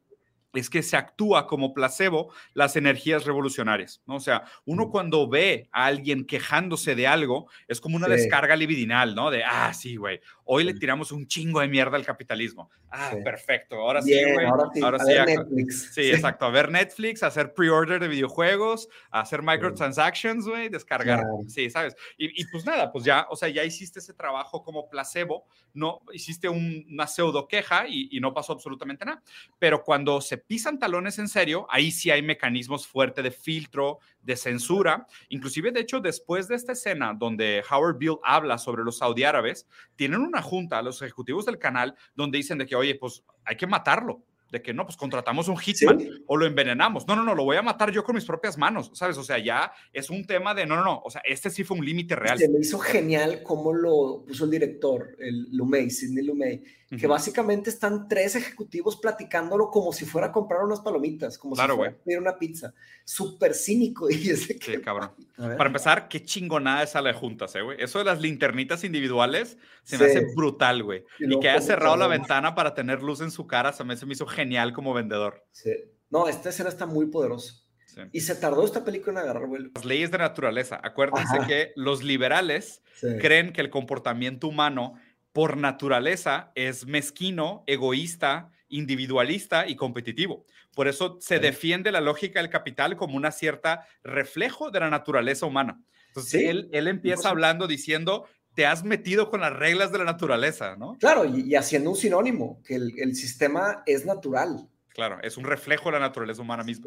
es 0.59 0.71
que 0.71 0.83
se 0.83 0.97
actúa 0.97 1.47
como 1.47 1.75
placebo 1.75 2.33
las 2.55 2.77
energías 2.77 3.25
revolucionarias, 3.25 4.03
¿no? 4.07 4.17
O 4.17 4.21
sea, 4.21 4.45
uno 4.65 4.91
cuando 4.91 5.29
ve 5.29 5.69
a 5.73 5.87
alguien 5.87 6.27
quejándose 6.27 6.95
de 6.95 7.07
algo, 7.07 7.49
es 7.69 7.81
como 7.81 7.97
una 7.97 8.09
descarga 8.09 8.57
libidinal, 8.57 9.15
¿no? 9.15 9.31
De, 9.31 9.45
ah, 9.45 9.73
sí, 9.75 9.97
güey, 9.97 10.21
hoy 10.47 10.65
le 10.65 10.75
tiramos 10.75 11.13
un 11.13 11.27
chingo 11.27 11.61
de 11.61 11.69
mierda 11.69 11.97
al 11.97 12.05
capitalismo. 12.05 12.71
Ah, 12.91 13.15
perfecto, 13.23 13.77
ahora 13.77 14.01
sí, 14.01 14.13
güey. 14.33 14.47
Ahora 14.47 14.99
sí, 14.99 15.13
a 15.13 15.25
Netflix. 15.25 15.91
Sí, 15.93 16.11
exacto, 16.11 16.47
a 16.47 16.51
ver 16.51 16.71
Netflix, 16.71 17.23
a 17.23 17.27
hacer 17.27 17.53
pre-order 17.53 18.01
de 18.01 18.09
videojuegos, 18.09 18.89
a 19.11 19.21
hacer 19.21 19.43
microtransactions, 19.43 20.47
güey, 20.47 20.69
descargar, 20.69 21.23
sí, 21.49 21.69
¿sabes? 21.69 21.97
Y, 22.17 22.45
pues 22.47 22.65
nada, 22.65 22.91
pues 22.91 23.05
ya, 23.05 23.27
o 23.31 23.37
sea, 23.37 23.49
ya 23.49 23.65
hiciste 23.65 23.99
ese 23.99 24.15
trabajo 24.15 24.63
como 24.63 24.89
placebo, 24.89 25.47
no, 25.75 26.01
hiciste 26.13 26.49
una 26.49 27.07
pseudo 27.07 27.47
queja 27.49 27.87
y, 27.87 28.09
y 28.11 28.21
no 28.21 28.33
pasó 28.33 28.53
absolutamente 28.53 29.05
nada. 29.05 29.23
Pero 29.59 29.83
cuando 29.83 30.21
se 30.21 30.39
pisan 30.39 30.79
talones 30.79 31.19
en 31.19 31.29
serio, 31.29 31.67
ahí 31.71 31.91
sí 31.91 32.11
hay 32.11 32.23
mecanismos 32.23 32.87
fuertes 32.87 33.23
de 33.23 33.31
filtro, 33.31 33.99
de 34.27 34.37
censura. 34.37 35.07
Inclusive, 35.29 35.71
de 35.71 35.81
hecho, 35.81 36.01
después 36.01 36.49
de 36.49 36.57
esta 36.57 36.73
escena 36.73 37.15
donde 37.17 37.63
Howard 37.71 37.97
Bill 37.97 38.17
habla 38.25 38.59
sobre 38.59 38.83
los 38.83 38.99
saudí 38.99 39.23
árabes, 39.23 39.67
tienen 39.95 40.21
una 40.21 40.43
junta, 40.43 40.83
los 40.83 41.01
ejecutivos 41.01 41.47
del 41.47 41.59
canal, 41.59 41.95
donde 42.15 42.39
dicen 42.39 42.59
de 42.59 42.67
que, 42.67 42.77
oye, 42.77 42.97
pues 42.97 43.23
hay 43.45 43.57
que 43.57 43.67
matarlo 43.67 44.23
de 44.51 44.63
que 44.63 44.73
no, 44.73 44.85
pues 44.85 44.97
contratamos 44.97 45.49
un 45.49 45.57
hitman 45.57 45.99
o 46.27 46.37
lo 46.37 46.47
envenenamos. 46.47 47.07
No, 47.07 47.17
no, 47.17 47.25
no, 47.25 47.35
lo 47.35 47.45
voy 47.45 47.57
a 47.57 47.63
matar 47.63 47.91
yo 47.91 48.05
con 48.05 48.15
mis 48.15 48.25
propias 48.25 48.57
manos, 48.57 48.91
¿sabes? 48.95 49.19
O 49.19 49.25
sea, 49.25 49.39
ya 49.39 49.73
es 49.93 50.11
un 50.11 50.25
tema 50.25 50.55
de, 50.55 50.67
no, 50.67 50.77
no, 50.77 50.85
no, 50.85 51.03
o 51.05 51.11
sea, 51.11 51.21
este 51.25 51.51
sí 51.51 51.65
fue 51.65 51.77
un 51.79 51.85
límite 51.85 52.15
real. 52.15 52.39
Se 52.39 52.49
me 52.49 52.61
hizo 52.61 52.79
genial 52.79 53.43
cómo 53.43 53.73
lo 53.73 54.25
puso 54.27 54.45
el 54.45 54.51
director, 54.51 55.17
el 55.19 55.49
Lumey, 55.51 55.91
Sidney 55.91 56.25
Lumey, 56.25 56.63
que 56.89 57.07
básicamente 57.09 57.69
están 57.69 58.07
tres 58.07 58.37
ejecutivos 58.37 58.97
platicándolo 58.97 59.71
como 59.71 59.93
si 59.93 60.05
fuera 60.05 60.29
a 60.29 60.33
comprar 60.33 60.63
unas 60.63 60.81
palomitas, 60.81 61.37
como 61.37 61.57
si 61.57 61.63
fuera 61.63 61.91
a 61.91 62.05
pedir 62.05 62.21
una 62.21 62.39
pizza. 62.39 62.75
Súper 63.05 63.55
cínico. 63.55 64.09
Y 64.17 64.31
ese 64.31 64.59
que... 64.59 64.81
cabrón. 64.81 65.11
Para 65.37 65.67
empezar, 65.67 66.09
qué 66.09 66.23
chingonada 66.23 66.83
esa 66.83 67.03
la 67.03 67.13
de 67.13 67.19
juntas, 67.19 67.55
¿eh, 67.57 67.63
güey? 67.63 67.83
Eso 67.83 67.99
de 67.99 68.05
las 68.05 68.21
linternitas 68.21 68.85
individuales 68.85 69.59
se 69.83 69.99
me 69.99 70.07
hace 70.07 70.27
brutal, 70.35 70.83
güey. 70.83 71.05
Y, 71.19 71.39
que 71.41 71.51
haya 71.51 71.61
cerrado 71.61 71.97
la 71.97 72.07
ventana 72.07 72.55
para 72.55 72.75
tener 72.75 73.03
luz 73.03 73.21
en 73.21 73.31
su 73.31 73.47
cara, 73.47 73.73
se 73.73 73.85
me, 73.85 73.97
se 73.97 74.07
me 74.07 74.13
hizo 74.13 74.27
genial 74.27 74.73
como 74.73 74.95
vendedor. 74.95 75.45
Sí. 75.53 75.73
No, 76.09 76.29
esta 76.29 76.51
escena 76.51 76.69
está 76.69 76.87
muy 76.87 77.07
poderosa. 77.07 77.67
Y 78.13 78.21
se 78.21 78.35
tardó 78.35 78.65
esta 78.65 78.85
película 78.85 79.13
en 79.21 79.25
agarrar 79.25 79.47
vuelo. 79.47 79.71
Las 79.75 79.85
leyes 79.85 80.11
de 80.11 80.19
naturaleza. 80.19 80.79
Acuérdense 80.83 81.39
que 81.47 81.73
los 81.77 82.03
liberales 82.03 82.83
creen 83.21 83.53
que 83.53 83.63
el 83.63 83.71
comportamiento 83.71 84.49
humano 84.49 84.99
por 85.37 85.59
naturaleza 85.59 86.51
es 86.55 86.87
mezquino, 86.87 87.63
egoísta, 87.67 88.51
individualista 88.71 89.69
y 89.69 89.77
competitivo. 89.77 90.47
Por 90.75 90.89
eso 90.89 91.19
se 91.21 91.39
defiende 91.39 91.93
la 91.93 92.01
lógica 92.01 92.41
del 92.41 92.49
capital 92.49 92.97
como 92.97 93.19
una 93.19 93.31
cierta 93.31 93.87
reflejo 94.03 94.71
de 94.71 94.81
la 94.81 94.89
naturaleza 94.89 95.45
humana. 95.45 95.79
Entonces, 96.09 96.41
él, 96.41 96.71
él 96.73 96.89
empieza 96.89 97.29
hablando 97.29 97.67
diciendo, 97.67 98.27
te 98.55 98.65
has 98.65 98.83
metido 98.83 99.29
con 99.29 99.43
las 99.43 99.53
reglas 99.53 99.93
de 99.93 99.99
la 99.99 100.05
naturaleza, 100.05 100.75
¿no? 100.77 100.97
Claro, 100.99 101.27
y, 101.27 101.55
haciendo 101.55 101.91
un 101.91 101.97
sinónimo, 101.97 102.63
que 102.65 102.77
el, 102.77 102.95
el, 102.99 103.15
sistema 103.15 103.83
es 103.85 104.07
natural. 104.07 104.67
Claro, 104.95 105.19
es 105.21 105.37
un 105.37 105.45
reflejo 105.45 105.91
de 105.91 105.99
la 105.99 106.07
naturaleza 106.07 106.41
humana 106.41 106.65
misma. 106.65 106.87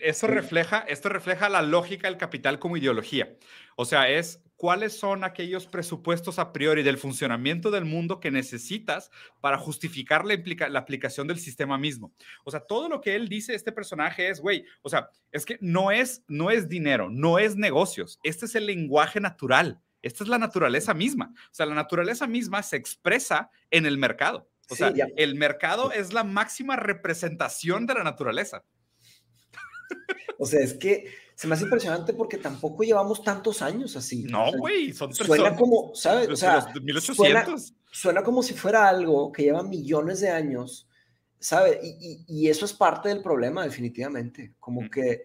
Eso 0.00 0.26
refleja, 0.26 0.80
esto 0.88 1.08
refleja 1.08 1.48
la 1.48 1.62
lógica 1.62 2.08
del 2.08 2.18
capital 2.18 2.58
como 2.58 2.76
ideología. 2.76 3.36
O 3.76 3.84
sea, 3.84 4.08
es 4.08 4.40
cuáles 4.60 4.92
son 4.92 5.24
aquellos 5.24 5.66
presupuestos 5.66 6.38
a 6.38 6.52
priori 6.52 6.82
del 6.82 6.98
funcionamiento 6.98 7.70
del 7.70 7.86
mundo 7.86 8.20
que 8.20 8.30
necesitas 8.30 9.10
para 9.40 9.56
justificar 9.56 10.26
la, 10.26 10.38
la, 10.68 10.78
aplicación 10.78 11.26
del 11.26 11.38
sistema 11.38 11.78
mismo. 11.78 12.12
O 12.44 12.50
sea, 12.50 12.60
todo 12.60 12.90
lo 12.90 13.00
que 13.00 13.16
él 13.16 13.30
dice, 13.30 13.54
este 13.54 13.72
personaje 13.72 14.28
es, 14.28 14.38
güey, 14.38 14.66
o 14.82 14.90
sea, 14.90 15.08
es 15.32 15.46
que 15.46 15.56
no 15.62 15.90
es, 15.90 16.24
no 16.28 16.50
es 16.50 16.68
dinero, 16.68 17.08
no 17.08 17.38
es 17.38 17.56
negocios, 17.56 18.20
este 18.22 18.44
es 18.44 18.54
el 18.54 18.66
lenguaje 18.66 19.18
natural, 19.18 19.80
esta 20.02 20.24
es 20.24 20.28
la 20.28 20.36
naturaleza 20.36 20.92
misma. 20.92 21.32
O 21.34 21.54
sea, 21.54 21.64
la 21.64 21.74
naturaleza 21.74 22.26
misma 22.26 22.62
se 22.62 22.76
expresa 22.76 23.50
en 23.70 23.86
el 23.86 23.96
mercado. 23.96 24.50
O 24.68 24.76
sea, 24.76 24.92
el 25.16 25.36
mercado 25.36 25.90
es 25.90 26.12
la 26.12 26.22
máxima 26.22 26.76
representación 26.76 27.86
de 27.86 27.94
la 27.94 28.04
naturaleza. 28.04 28.62
O 30.38 30.44
sea, 30.44 30.60
es 30.60 30.74
que 30.74 31.06
se 31.40 31.46
me 31.46 31.54
hace 31.54 31.64
impresionante 31.64 32.12
porque 32.12 32.36
tampoco 32.36 32.82
llevamos 32.82 33.24
tantos 33.24 33.62
años 33.62 33.96
así. 33.96 34.24
No, 34.24 34.52
güey, 34.58 34.92
son 34.92 35.14
Suena 35.14 35.56
como, 35.56 35.90
¿sabes? 35.94 36.28
O 36.28 36.36
sea, 36.36 36.70
1800. 36.82 37.72
Suena, 37.90 38.22
como 38.22 38.42
si 38.42 38.52
fuera 38.52 38.86
algo 38.86 39.32
que 39.32 39.44
lleva 39.44 39.62
millones 39.62 40.20
de 40.20 40.28
años, 40.28 40.86
¿sabes? 41.38 41.78
Y, 41.82 42.46
eso 42.50 42.66
es 42.66 42.74
parte 42.74 43.08
del 43.08 43.22
problema, 43.22 43.64
definitivamente. 43.64 44.52
Como 44.60 44.90
que 44.90 45.22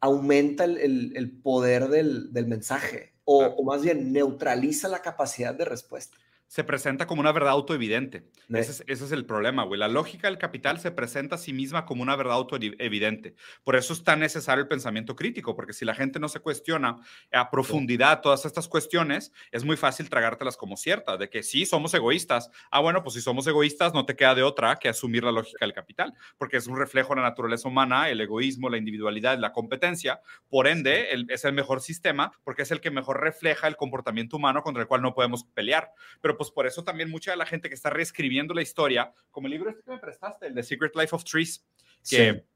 aumenta 0.00 0.64
el, 0.64 1.38
poder 1.42 1.88
del, 1.88 2.30
mensaje 2.46 3.12
o, 3.26 3.62
más 3.62 3.82
bien 3.82 4.14
neutraliza 4.14 4.88
la 4.88 5.02
capacidad 5.02 5.54
de 5.54 5.66
respuesta 5.66 6.16
se 6.50 6.64
presenta 6.64 7.06
como 7.06 7.20
una 7.20 7.30
verdad 7.30 7.52
autoevidente. 7.52 8.24
Ese 8.48 8.82
es, 8.88 9.12
el 9.12 9.24
problema, 9.24 9.62
güey. 9.62 9.78
La 9.78 9.86
lógica 9.86 10.26
del 10.26 10.36
capital 10.36 10.80
se 10.80 10.90
presenta 10.90 11.36
a 11.36 11.38
sí 11.38 11.52
misma 11.52 11.86
como 11.86 12.02
una 12.02 12.16
verdad 12.16 12.34
autoevidente. 12.34 13.36
Por 13.62 13.76
eso 13.76 13.92
es 13.92 14.02
tan 14.02 14.18
necesario 14.18 14.62
el 14.62 14.66
pensamiento 14.66 15.14
crítico, 15.14 15.54
porque 15.54 15.72
si 15.72 15.84
la 15.84 15.94
gente 15.94 16.18
no 16.18 16.28
se 16.28 16.40
cuestiona 16.40 16.96
a 17.30 17.50
profundidad 17.52 18.20
todas 18.20 18.46
estas 18.46 18.66
cuestiones, 18.66 19.32
es 19.52 19.62
muy 19.62 19.76
fácil 19.76 20.10
tragártelas 20.10 20.56
como 20.56 20.76
ciertas, 20.76 21.20
de 21.20 21.30
que 21.30 21.44
sí, 21.44 21.66
somos 21.66 21.94
egoístas. 21.94 22.50
Ah, 22.72 22.80
bueno, 22.80 23.04
pues 23.04 23.14
si 23.14 23.20
somos 23.20 23.46
egoístas, 23.46 23.94
no 23.94 24.04
te 24.04 24.16
queda 24.16 24.34
de 24.34 24.42
otra 24.42 24.74
que 24.74 24.88
asumir 24.88 25.22
la 25.22 25.30
lógica 25.30 25.64
del 25.64 25.72
capital, 25.72 26.14
porque 26.36 26.56
es 26.56 26.66
un 26.66 26.76
reflejo 26.76 27.14
de 27.14 27.20
la 27.20 27.28
naturaleza 27.28 27.68
humana, 27.68 28.08
el 28.08 28.20
egoísmo, 28.20 28.68
la 28.68 28.76
individualidad, 28.78 29.38
la 29.38 29.52
competencia. 29.52 30.20
Por 30.48 30.66
ende, 30.66 31.10
es 31.28 31.44
el 31.44 31.52
mejor 31.52 31.80
sistema, 31.80 32.32
porque 32.42 32.62
es 32.62 32.72
el 32.72 32.80
que 32.80 32.90
mejor 32.90 33.20
refleja 33.20 33.68
el 33.68 33.76
comportamiento 33.76 34.36
humano 34.36 34.64
contra 34.64 34.82
el 34.82 34.88
cual 34.88 35.00
no 35.00 35.14
podemos 35.14 35.44
pelear. 35.44 35.92
Pero 36.20 36.39
pues 36.40 36.50
por 36.50 36.66
eso 36.66 36.82
también 36.82 37.10
mucha 37.10 37.32
de 37.32 37.36
la 37.36 37.44
gente 37.44 37.68
que 37.68 37.74
está 37.74 37.90
reescribiendo 37.90 38.54
la 38.54 38.62
historia, 38.62 39.12
como 39.30 39.46
el 39.46 39.52
libro 39.52 39.68
este 39.68 39.82
que 39.82 39.90
me 39.90 39.98
prestaste, 39.98 40.46
el 40.46 40.54
The 40.54 40.62
Secret 40.62 40.96
Life 40.96 41.14
of 41.14 41.22
Trees, 41.22 41.66
que, 42.08 42.46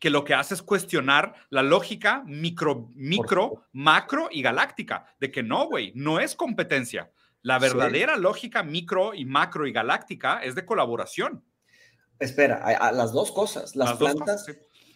que 0.00 0.10
lo 0.10 0.24
que 0.24 0.34
hace 0.34 0.54
es 0.54 0.62
cuestionar 0.62 1.36
la 1.48 1.62
lógica 1.62 2.24
micro, 2.26 2.90
micro, 2.96 3.64
macro 3.70 4.28
y 4.32 4.42
galáctica, 4.42 5.06
de 5.20 5.30
que 5.30 5.44
no, 5.44 5.68
güey, 5.68 5.92
no 5.94 6.18
es 6.18 6.34
competencia. 6.34 7.12
La 7.42 7.60
verdadera 7.60 8.16
lógica 8.16 8.64
micro 8.64 9.14
y 9.14 9.24
macro 9.24 9.68
y 9.68 9.72
galáctica 9.72 10.40
es 10.42 10.56
de 10.56 10.66
colaboración. 10.66 11.44
Espera, 12.18 12.56
a, 12.56 12.90
las 12.90 13.12
dos 13.12 13.30
cosas. 13.30 13.76
Las, 13.76 13.96
plantas 13.98 14.46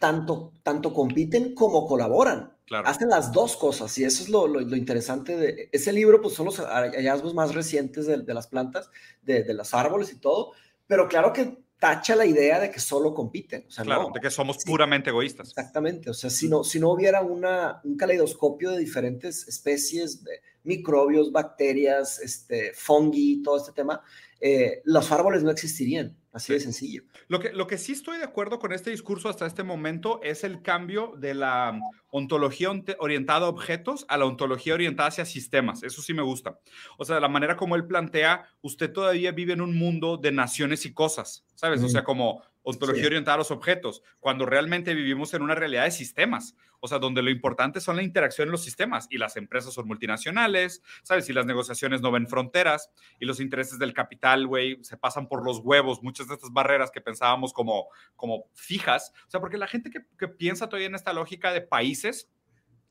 tanto, 0.01 0.53
tanto 0.65 0.93
compiten 0.93 1.55
como 1.55 1.87
colaboran. 1.87 2.57
Hacen 2.85 3.09
las 3.09 3.33
dos 3.33 3.57
cosas 3.57 3.97
y 3.99 4.05
eso 4.05 4.23
es 4.23 4.29
lo, 4.29 4.61
interesante 4.77 5.37
de 5.37 5.69
ese 5.73 5.93
libro, 5.93 6.21
pues 6.21 6.35
son 6.35 6.47
los 6.47 6.59
hallazgos 6.59 7.35
más 7.35 7.55
recientes 7.55 8.07
de, 8.07 8.35
las 8.35 8.47
plantas, 8.47 8.91
de, 9.23 9.43
de, 9.43 9.55
los 9.55 9.75
árboles 9.75 10.13
y 10.13 10.19
todo, 10.19 10.53
pero 10.87 11.09
claro 11.09 11.33
que 11.33 11.59
tacha 11.83 12.15
la 12.15 12.25
idea 12.25 12.61
de 12.61 12.71
que 12.71 12.79
solo 12.79 13.13
compiten. 13.13 13.65
O 13.67 13.71
sea, 13.73 13.83
claro, 13.85 14.13
de 14.15 14.21
que 14.21 14.31
somos 14.31 14.59
puramente 14.65 15.11
egoístas. 15.11 15.49
Exactamente, 15.49 16.11
o 16.11 16.15
sea, 16.15 16.31
si 16.31 16.49
no, 16.49 16.63
si 16.63 16.79
no 16.79 16.93
hubiera 16.93 17.23
una, 17.23 17.81
un 17.83 17.97
caleidoscopio 17.97 18.71
de 18.71 18.79
diferentes 18.79 19.49
especies, 19.49 20.23
de 20.23 20.41
microbios, 20.63 21.33
bacterias, 21.33 22.21
este, 22.21 22.73
fungi, 22.73 23.43
todo 23.43 23.57
este 23.57 23.73
tema, 23.73 24.01
eh, 24.41 24.81
los 24.85 25.11
árboles 25.11 25.43
no 25.43 25.51
existirían. 25.51 26.17
Así 26.33 26.55
de 26.55 26.61
sencillo. 26.61 27.03
Lo 27.29 27.40
que, 27.40 27.53
lo 27.53 27.66
que 27.66 27.77
sí 27.77 27.92
estoy 27.92 28.16
de 28.16 28.25
acuerdo 28.25 28.59
con 28.59 28.73
este 28.73 28.90
discurso 28.90 29.29
hasta 29.29 29.45
este 29.45 29.64
momento 29.64 30.18
es 30.23 30.45
el 30.45 30.62
cambio 30.62 31.12
de 31.18 31.35
la 31.35 31.79
ontología 32.11 32.71
orientada 32.99 33.47
a 33.47 33.51
objetos 33.51 34.07
a 34.09 34.16
la 34.16 34.25
ontología 34.25 34.73
orientada 34.73 35.11
hacia 35.11 35.27
sistemas. 35.27 35.83
Eso 35.83 36.01
sí 36.01 36.14
me 36.14 36.23
gusta. 36.23 36.59
O 36.97 37.05
sea, 37.05 37.21
la 37.21 37.29
manera 37.29 37.57
como 37.57 37.77
él 37.77 37.87
plantea, 37.87 38.49
usted 38.62 38.90
todavía 38.90 39.33
vive 39.33 39.53
en 39.53 39.61
un 39.61 39.77
mundo 39.77 40.16
de 40.16 40.33
naciones 40.33 40.87
y 40.87 40.95
cosas, 40.95 41.45
¿sabes? 41.55 41.83
O 41.83 41.88
sea, 41.90 42.03
como 42.03 42.42
ontología 42.62 43.07
orientada 43.07 43.35
a 43.35 43.38
los 43.38 43.51
objetos, 43.51 44.03
cuando 44.20 44.46
realmente 44.46 44.94
vivimos 44.94 45.35
en 45.35 45.42
una 45.42 45.55
realidad 45.55 45.85
de 45.85 45.90
sistemas, 45.90 46.57
o 46.81 46.88
sea, 46.88 46.98
donde 46.98 47.22
lo 47.22 47.31
importante 47.31 47.81
son 47.81 47.96
la 47.96 48.03
interacción 48.03 48.48
en 48.48 48.53
los 48.53 48.64
sistemas 48.64 49.07
y 49.11 49.18
las 49.18 49.37
empresas 49.37 49.75
son 49.75 49.87
multinacionales, 49.87 50.83
¿sabes? 51.03 51.29
Y 51.29 51.33
las 51.33 51.46
negociaciones 51.46 52.01
no 52.01 52.11
ven 52.11 52.29
fronteras 52.29 52.90
y 53.20 53.25
los 53.25 53.40
intereses 53.40 53.79
del 53.79 53.94
capital, 53.94 54.46
güey, 54.46 54.79
se 54.83 54.96
pasan 54.96 55.29
por 55.29 55.44
los 55.44 55.59
huevos, 55.59 56.03
muchas 56.03 56.29
de 56.29 56.35
estas 56.35 56.53
barreras 56.53 56.90
que 56.90 57.01
pensábamos 57.01 57.53
como, 57.53 57.88
como 58.16 58.44
fijas, 58.55 59.12
o 59.27 59.31
sea, 59.31 59.40
porque 59.40 59.59
la 59.59 59.66
gente 59.66 59.90
que, 59.90 60.01
que 60.18 60.29
piensa 60.29 60.68
todavía 60.68 60.88
en 60.88 60.94
esta 60.94 61.12
lógica 61.12 61.53
de 61.53 61.61
países 61.61 62.31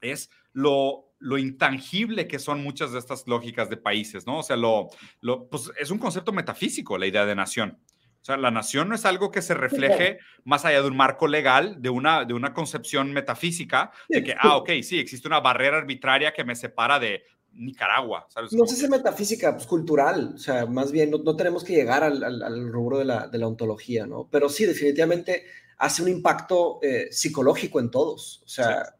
es 0.02 0.30
lo, 0.54 1.14
lo 1.20 1.38
intangible 1.38 2.28
que 2.28 2.40
son 2.40 2.64
muchas 2.64 2.92
de 2.92 3.00
estas 3.00 3.28
lógicas 3.28 3.70
de 3.70 3.78
países, 3.78 4.26
¿no? 4.26 4.40
O 4.40 4.44
sea, 4.44 4.58
lo, 4.58 4.90
lo, 5.22 5.48
pues 5.50 5.72
es 5.78 5.92
un 5.92 6.00
concepto 6.00 6.32
metafísico 6.32 6.98
la 6.98 7.08
idea 7.08 7.26
de 7.26 7.36
nación. 7.36 7.80
O 8.22 8.24
sea, 8.24 8.38
la 8.38 8.52
nación 8.52 8.90
no 8.90 8.96
es 8.96 9.06
algo 9.06 9.32
que 9.32 9.42
se 9.42 9.56
refleje 9.56 10.20
más 10.44 10.64
allá 10.64 10.84
de 10.84 10.88
un 10.88 10.96
marco 10.96 11.28
legal, 11.28 11.82
de 11.82 11.90
una, 11.90 12.24
de 12.24 12.36
una 12.36 12.54
concepción 12.54 13.12
metafísica, 13.12 13.92
de 14.10 14.24
que, 14.24 14.36
ah, 14.40 14.58
ok, 14.58 14.70
sí, 14.84 15.00
existe 15.00 15.28
una 15.28 15.40
barrera 15.40 15.78
arbitraria 15.78 16.32
que 16.32 16.44
me 16.44 16.56
separa 16.56 17.00
de 17.00 17.24
Nicaragua. 17.54 18.28
¿sabes? 18.30 18.54
No 18.54 18.68
sé 18.68 18.76
si 18.76 18.84
es 18.86 18.92
metafísica, 18.92 19.56
pues 19.56 19.66
cultural, 19.66 20.34
o 20.36 20.38
sea, 20.38 20.68
más 20.68 20.92
bien 20.92 21.10
no, 21.10 21.36
tenemos 21.36 21.64
que 21.64 21.74
llegar 21.74 22.04
al, 22.04 22.24
al, 22.24 22.72
rubro 22.72 23.00
de 23.00 23.06
la, 23.06 23.28
de 23.28 23.40
la, 23.40 23.48
ontología, 23.48 24.06
¿no? 24.06 24.30
Pero 24.32 24.50
sí, 24.50 24.66
definitivamente 24.66 25.46
hace 25.80 26.04
un 26.04 26.10
impacto 26.10 26.78
eh, 26.84 27.08
psicológico 27.12 27.80
en 27.80 27.90
todos, 27.90 28.44
o 28.46 28.50
sea, 28.50 28.96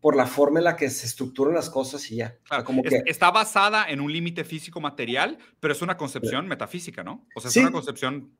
por 0.00 0.16
la 0.16 0.26
forma 0.26 0.60
en 0.60 0.64
la 0.64 0.76
que 0.76 0.90
se 0.90 1.06
estructuran 1.06 1.54
las 1.54 1.70
cosas 1.70 2.08
y 2.10 2.16
ya. 2.16 2.36
como 2.64 2.82
que... 2.82 3.02
Está 3.06 3.30
basada 3.30 3.86
en 3.88 4.00
un 4.00 4.12
límite 4.12 4.44
físico 4.44 4.80
material, 4.80 5.38
pero 5.58 5.72
es 5.72 5.80
una 5.80 5.96
concepción 5.96 6.46
metafísica, 6.46 7.02
¿no? 7.02 7.26
O 7.34 7.40
sea, 7.40 7.48
es 7.48 7.56
una 7.56 7.72
concepción 7.72 8.36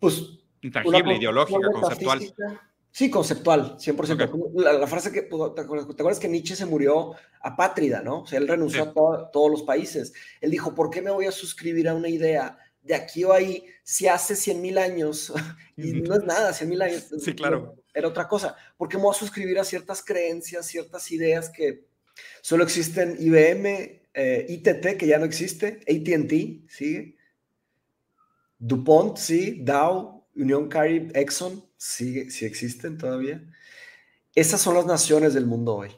pues, 0.00 0.22
intangible, 0.60 1.16
ideológica, 1.16 1.70
conceptual. 1.72 2.20
Sí, 2.96 3.10
conceptual, 3.10 3.76
100%. 3.76 4.52
La, 4.54 4.86
frase 4.86 5.12
que, 5.12 5.20
¿te 5.20 5.60
acuerdas, 5.60 6.18
que 6.18 6.28
Nietzsche 6.28 6.56
se 6.56 6.64
murió 6.64 7.12
apátrida, 7.42 8.00
no? 8.00 8.22
O 8.22 8.26
sea, 8.26 8.38
él 8.38 8.48
renunció 8.48 8.84
a 8.84 9.30
todos 9.30 9.50
los 9.50 9.64
países. 9.64 10.14
Él 10.40 10.50
dijo, 10.50 10.74
¿por 10.74 10.88
qué 10.88 11.02
me 11.02 11.10
voy 11.10 11.26
a 11.26 11.30
suscribir 11.30 11.90
a 11.90 11.94
una 11.94 12.08
idea 12.08 12.58
de 12.80 12.94
aquí 12.94 13.22
o 13.24 13.34
ahí 13.34 13.66
si 13.82 14.08
hace 14.08 14.34
100 14.34 14.62
mil 14.62 14.78
años? 14.78 15.30
y 15.76 15.92
no 15.92 16.14
es 16.14 16.24
nada, 16.24 16.54
100 16.54 16.70
mil 16.70 16.80
años. 16.80 17.08
Sí, 17.20 17.34
claro. 17.34 17.74
Era 17.92 18.08
otra 18.08 18.26
cosa. 18.26 18.56
¿Por 18.78 18.88
qué 18.88 18.96
me 18.96 19.02
voy 19.02 19.14
a 19.14 19.18
suscribir 19.18 19.58
a 19.58 19.64
ciertas 19.64 20.02
creencias, 20.02 20.64
ciertas 20.64 21.12
ideas 21.12 21.50
que 21.50 21.84
solo 22.40 22.64
existen 22.64 23.18
IBM, 23.20 24.00
eh, 24.14 24.46
ITT, 24.48 24.96
que 24.96 25.06
ya 25.06 25.18
no 25.18 25.26
existe, 25.26 25.80
ATT, 25.82 26.70
¿sigue? 26.70 27.15
DuPont, 28.58 29.16
sí, 29.16 29.60
Dow, 29.62 30.26
Union 30.34 30.68
Carbide, 30.68 31.18
Exxon, 31.18 31.64
sí, 31.76 32.30
sí 32.30 32.44
existen 32.44 32.98
todavía. 32.98 33.42
Esas 34.34 34.60
son 34.60 34.74
las 34.74 34.86
naciones 34.86 35.34
del 35.34 35.46
mundo 35.46 35.76
hoy. 35.76 35.90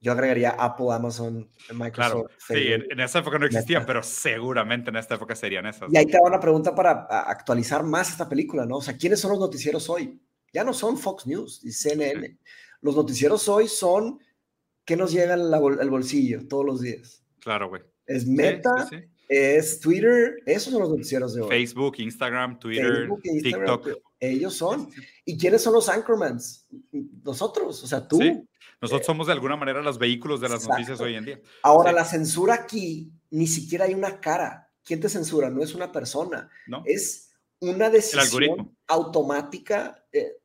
Yo 0.00 0.12
agregaría 0.12 0.50
Apple, 0.50 0.88
Amazon, 0.90 1.48
Microsoft. 1.72 1.94
Claro, 1.94 2.28
sí, 2.36 2.72
en, 2.72 3.00
esa 3.00 3.20
época 3.20 3.38
no 3.38 3.46
existían, 3.46 3.86
pero 3.86 4.02
seguramente 4.02 4.90
en 4.90 4.96
esta 4.96 5.14
época 5.14 5.34
serían 5.34 5.64
esas. 5.64 5.90
Y 5.90 5.96
ahí 5.96 6.04
te 6.04 6.18
va 6.18 6.28
una 6.28 6.40
pregunta 6.40 6.74
para 6.74 7.06
actualizar 7.06 7.82
más 7.84 8.10
esta 8.10 8.28
película, 8.28 8.66
¿no? 8.66 8.76
O 8.76 8.82
sea, 8.82 8.98
¿quiénes 8.98 9.18
son 9.20 9.30
los 9.30 9.40
noticieros 9.40 9.88
hoy? 9.88 10.20
Ya 10.52 10.62
no 10.62 10.74
son 10.74 10.98
Fox 10.98 11.26
News 11.26 11.64
y 11.64 11.72
CNN. 11.72 12.38
Los 12.82 12.96
noticieros 12.96 13.48
hoy 13.48 13.66
son 13.66 14.20
que 14.84 14.94
nos 14.94 15.10
llegan 15.10 15.40
al 15.54 15.90
bolsillo 15.90 16.46
todos 16.46 16.66
los 16.66 16.82
días. 16.82 17.24
Claro, 17.40 17.70
güey. 17.70 17.82
Es 18.06 18.26
Meta, 18.26 18.88
es 19.28 19.80
Twitter, 19.80 20.42
esos 20.46 20.72
son 20.72 20.82
los 20.82 20.90
noticieros 20.90 21.34
de 21.34 21.42
hoy. 21.42 21.48
Facebook, 21.48 21.96
Instagram, 21.98 22.58
Twitter, 22.58 23.08
TikTok. 23.22 23.88
Ellos 24.20 24.54
son. 24.54 24.90
¿Y 25.24 25.36
quiénes 25.36 25.62
son 25.62 25.74
los 25.74 25.88
anchormans? 25.88 26.66
Nosotros, 27.22 27.82
o 27.82 27.86
sea, 27.86 28.06
tú. 28.06 28.18
Sí. 28.18 28.46
Nosotros 28.80 29.02
eh, 29.02 29.06
somos 29.06 29.26
de 29.26 29.32
alguna 29.32 29.56
manera 29.56 29.82
los 29.82 29.98
vehículos 29.98 30.40
de 30.40 30.48
las 30.48 30.68
noticias 30.68 31.00
hoy 31.00 31.14
en 31.14 31.24
día. 31.24 31.40
Ahora, 31.62 31.92
la 31.92 32.04
censura 32.04 32.54
aquí 32.54 33.10
ni 33.30 33.46
siquiera 33.46 33.84
hay 33.86 33.94
una 33.94 34.20
cara. 34.20 34.70
¿Quién 34.84 35.00
te 35.00 35.08
censura? 35.08 35.50
No 35.50 35.62
es 35.62 35.74
una 35.74 35.90
persona. 35.90 36.50
No. 36.66 36.82
Es 36.84 37.30
una 37.60 37.90
decisión 37.90 38.76
automática. 38.86 40.04
Eh, 40.12 40.36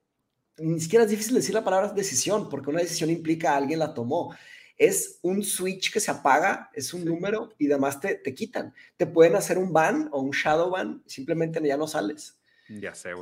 ni 0.58 0.80
siquiera 0.80 1.06
es 1.06 1.12
difícil 1.12 1.36
decir 1.36 1.54
la 1.54 1.64
palabra 1.64 1.90
decisión, 1.90 2.50
porque 2.50 2.70
una 2.70 2.80
decisión 2.82 3.10
implica 3.10 3.54
a 3.54 3.58
alguien 3.58 3.80
la 3.80 3.94
tomó 3.94 4.34
es 4.80 5.20
un 5.22 5.44
switch 5.44 5.92
que 5.92 6.00
se 6.00 6.10
apaga, 6.10 6.72
es 6.74 6.94
un 6.94 7.06
número 7.06 7.54
y 7.60 7.70
además 7.70 8.00
te, 8.00 8.16
te 8.16 8.34
quitan. 8.34 8.74
Te 8.98 9.06
pueden 9.06 9.36
hacer 9.36 9.58
un 9.58 9.72
ban 9.72 10.10
o 10.12 10.22
un 10.22 10.32
shadow 10.32 10.72
ban, 10.72 11.04
simplemente 11.06 11.62
ya 11.62 11.78
no 11.78 11.86
sales. 11.86 12.40
Ya 12.70 12.94
sé, 12.94 13.14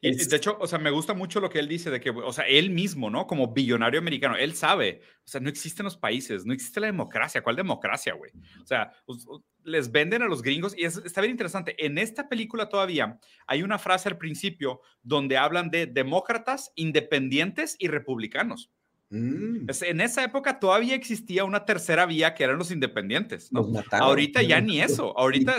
Y 0.00 0.14
de 0.16 0.36
hecho, 0.36 0.56
o 0.58 0.66
sea, 0.66 0.78
me 0.78 0.90
gusta 0.90 1.12
mucho 1.12 1.38
lo 1.38 1.50
que 1.50 1.58
él 1.58 1.68
dice 1.68 1.90
de 1.90 2.00
que, 2.00 2.08
o 2.08 2.32
sea, 2.32 2.46
él 2.46 2.70
mismo, 2.70 3.10
¿no? 3.10 3.26
Como 3.26 3.52
billonario 3.52 4.00
americano, 4.00 4.34
él 4.34 4.54
sabe, 4.54 5.02
o 5.18 5.28
sea, 5.28 5.42
no 5.42 5.50
existen 5.50 5.84
los 5.84 5.98
países, 5.98 6.46
no 6.46 6.54
existe 6.54 6.80
la 6.80 6.86
democracia. 6.86 7.42
¿Cuál 7.42 7.56
democracia, 7.56 8.14
güey? 8.14 8.32
O 8.62 8.66
sea, 8.66 8.92
les 9.62 9.92
venden 9.92 10.22
a 10.22 10.26
los 10.26 10.40
gringos 10.40 10.74
y 10.76 10.84
está 10.84 11.20
bien 11.20 11.32
interesante. 11.32 11.76
En 11.84 11.98
esta 11.98 12.30
película 12.30 12.70
todavía 12.70 13.20
hay 13.46 13.62
una 13.62 13.78
frase 13.78 14.08
al 14.08 14.16
principio 14.16 14.80
donde 15.02 15.36
hablan 15.36 15.68
de 15.68 15.84
demócratas, 15.84 16.72
independientes 16.74 17.76
y 17.78 17.88
republicanos. 17.88 18.70
Mm. 19.14 19.68
En 19.82 20.00
esa 20.00 20.24
época 20.24 20.58
todavía 20.58 20.96
existía 20.96 21.44
una 21.44 21.64
tercera 21.64 22.04
vía 22.04 22.34
que 22.34 22.42
eran 22.42 22.58
los 22.58 22.72
independientes. 22.72 23.48
Ahorita 23.92 24.42
ya 24.42 24.60
ni 24.60 24.80
eso. 24.82 25.16
Ahorita 25.16 25.56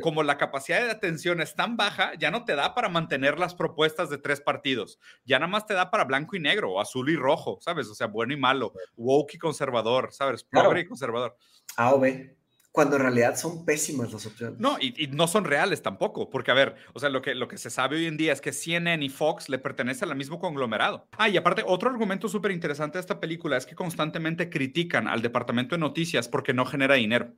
como, 0.00 0.22
la 0.22 0.38
capacidad 0.38 0.84
de 0.84 0.92
atención 0.92 1.40
es 1.40 1.56
tan 1.56 1.76
baja, 1.76 2.12
ya 2.16 2.30
no 2.30 2.44
te 2.44 2.54
da 2.54 2.76
para 2.76 2.88
mantener 2.88 3.40
las 3.40 3.56
propuestas 3.56 4.08
de 4.08 4.18
tres 4.18 4.40
partidos. 4.40 5.00
Ya 5.24 5.40
nada 5.40 5.50
más 5.50 5.66
te 5.66 5.74
da 5.74 5.90
para 5.90 6.04
blanco 6.04 6.36
y 6.36 6.40
negro, 6.40 6.74
o 6.74 6.80
azul 6.80 7.10
y 7.10 7.16
rojo, 7.16 7.58
¿sabes? 7.60 7.88
O 7.88 7.94
sea, 7.94 8.06
bueno 8.06 8.32
y 8.32 8.36
malo, 8.36 8.72
woke 8.96 9.34
y 9.34 9.38
conservador, 9.38 10.12
¿sabes? 10.12 10.44
Pobre 10.44 10.82
y 10.82 10.86
conservador. 10.86 11.36
A 11.76 11.92
o 11.92 11.98
B. 11.98 12.36
cuando 12.76 12.96
en 12.96 13.02
realidad 13.04 13.36
son 13.36 13.64
pésimas 13.64 14.12
las 14.12 14.26
opciones. 14.26 14.60
No, 14.60 14.76
y, 14.78 15.08
no 15.10 15.26
son 15.28 15.46
reales 15.46 15.80
tampoco, 15.80 16.28
porque 16.28 16.50
a 16.50 16.54
ver, 16.54 16.76
o 16.92 17.00
sea, 17.00 17.08
lo 17.08 17.22
que, 17.22 17.34
lo 17.34 17.48
que 17.48 17.56
se 17.56 17.70
sabe 17.70 17.96
hoy 17.96 18.04
en 18.04 18.18
día 18.18 18.34
es 18.34 18.42
que 18.42 18.52
CNN 18.52 19.02
y 19.02 19.08
Fox 19.08 19.48
le 19.48 19.58
pertenecen 19.58 20.10
al 20.10 20.16
mismo 20.16 20.38
conglomerado. 20.38 21.08
Ah, 21.16 21.30
y 21.30 21.38
aparte, 21.38 21.64
otro 21.66 21.88
argumento 21.88 22.28
súper 22.28 22.50
interesante 22.50 22.98
de 22.98 23.00
esta 23.00 23.18
película 23.18 23.56
es 23.56 23.64
que 23.64 23.74
constantemente 23.74 24.50
critican 24.50 25.08
al 25.08 25.22
departamento 25.22 25.74
de 25.74 25.78
noticias 25.78 26.28
porque 26.28 26.52
no 26.52 26.66
genera 26.66 26.96
dinero. 26.96 27.32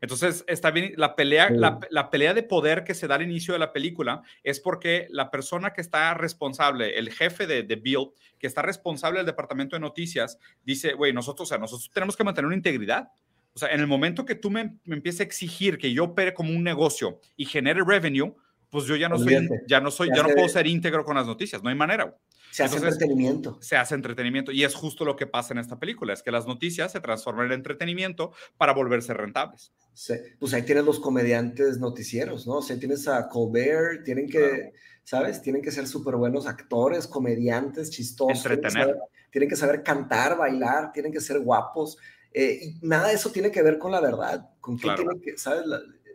Entonces, 0.00 0.44
está 0.46 0.70
bien, 0.70 0.92
la 0.96 1.16
pelea, 1.16 1.50
la, 1.50 2.10
pelea 2.10 2.32
de 2.32 2.44
poder 2.44 2.84
que 2.84 2.94
se 2.94 3.08
da 3.08 3.16
al 3.16 3.22
inicio 3.22 3.54
de 3.54 3.58
la 3.58 3.72
película 3.72 4.22
es 4.44 4.60
porque 4.60 5.08
la 5.10 5.28
persona 5.32 5.72
que 5.72 5.80
está 5.80 6.14
responsable, 6.14 6.96
el 6.96 7.10
jefe 7.10 7.48
de, 7.48 7.64
de 7.64 7.74
Bill, 7.74 8.10
que 8.38 8.46
está 8.46 8.62
responsable 8.62 9.18
del 9.18 9.26
departamento 9.26 9.74
de 9.74 9.80
noticias, 9.80 10.38
dice, 10.62 10.92
güey, 10.92 11.12
nosotros, 11.12 11.48
o 11.48 11.50
sea, 11.50 11.58
nosotros 11.58 11.90
tenemos 11.92 12.16
que 12.16 12.22
mantener 12.22 12.46
una 12.46 12.54
integridad. 12.54 13.08
O 13.58 13.66
sea, 13.66 13.74
en 13.74 13.80
el 13.80 13.88
momento 13.88 14.24
que 14.24 14.36
tú 14.36 14.52
me, 14.52 14.78
me 14.84 14.94
empieces 14.94 15.18
a 15.18 15.24
exigir 15.24 15.78
que 15.78 15.92
yo 15.92 16.04
opere 16.04 16.32
como 16.32 16.50
un 16.50 16.62
negocio 16.62 17.18
y 17.36 17.44
genere 17.44 17.82
revenue, 17.84 18.36
pues 18.70 18.84
yo 18.84 18.94
ya 18.94 19.08
no 19.08 19.18
soy, 19.18 19.48
ya 19.66 19.80
no 19.80 19.90
soy, 19.90 20.10
ya, 20.14 20.22
no 20.22 20.28
puedo 20.28 20.48
ser 20.48 20.68
íntegro 20.68 21.04
con 21.04 21.16
las 21.16 21.26
noticias, 21.26 21.60
no 21.60 21.70
hay 21.70 21.74
manera. 21.74 22.16
Se 22.52 22.62
hace 22.62 22.76
entretenimiento. 22.76 23.58
Se 23.60 23.76
hace 23.76 23.96
entretenimiento 23.96 24.52
y 24.52 24.62
es 24.62 24.76
justo 24.76 25.04
lo 25.04 25.16
que 25.16 25.26
pasa 25.26 25.54
en 25.54 25.58
esta 25.58 25.76
película, 25.80 26.12
es 26.12 26.22
que 26.22 26.30
las 26.30 26.46
noticias 26.46 26.92
se 26.92 27.00
transforman 27.00 27.46
en 27.46 27.52
entretenimiento 27.54 28.30
para 28.56 28.74
volverse 28.74 29.12
rentables. 29.12 29.72
Sí. 29.92 30.14
Pues 30.38 30.54
ahí 30.54 30.62
tienes 30.62 30.84
los 30.84 31.00
comediantes 31.00 31.80
noticieros, 31.80 32.46
¿no? 32.46 32.58
O 32.58 32.62
sea, 32.62 32.78
tienes 32.78 33.08
a 33.08 33.28
Colbert, 33.28 34.04
tienen 34.04 34.28
que, 34.28 34.72
¿sabes? 35.02 35.42
Tienen 35.42 35.62
que 35.62 35.72
ser 35.72 35.88
súper 35.88 36.14
buenos 36.14 36.46
actores, 36.46 37.08
comediantes, 37.08 37.90
chistosos. 37.90 38.46
Entretener. 38.46 38.94
tienen 39.32 39.48
que 39.48 39.56
saber 39.56 39.82
cantar, 39.82 40.38
bailar, 40.38 40.92
tienen 40.92 41.10
que 41.10 41.20
ser 41.20 41.40
guapos. 41.40 41.98
Eh, 42.32 42.60
y 42.62 42.86
nada 42.86 43.08
de 43.08 43.14
eso 43.14 43.30
tiene 43.30 43.50
que 43.50 43.62
ver 43.62 43.78
con 43.78 43.90
la 43.90 44.00
verdad, 44.00 44.50
con 44.60 44.78
qué 44.78 44.88
tiene 44.94 45.20
que, 45.20 45.38
¿sabes? 45.38 45.64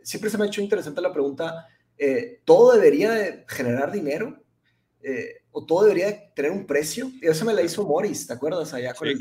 siempre 0.02 0.30
se 0.30 0.38
me 0.38 0.44
ha 0.44 0.46
hecho 0.46 0.60
interesante 0.60 1.00
la 1.00 1.12
pregunta, 1.12 1.66
eh, 1.98 2.40
¿todo 2.44 2.74
debería 2.74 3.44
generar 3.48 3.90
dinero? 3.90 4.43
Eh, 5.06 5.42
o 5.52 5.66
todo 5.66 5.82
debería 5.82 6.32
tener 6.32 6.50
un 6.50 6.66
precio. 6.66 7.10
Y 7.20 7.26
eso 7.26 7.44
me 7.44 7.52
la 7.52 7.60
hizo 7.60 7.86
Morris, 7.86 8.26
¿te 8.26 8.32
acuerdas? 8.32 8.72
Allá 8.72 8.94
con 8.94 9.06
el 9.06 9.20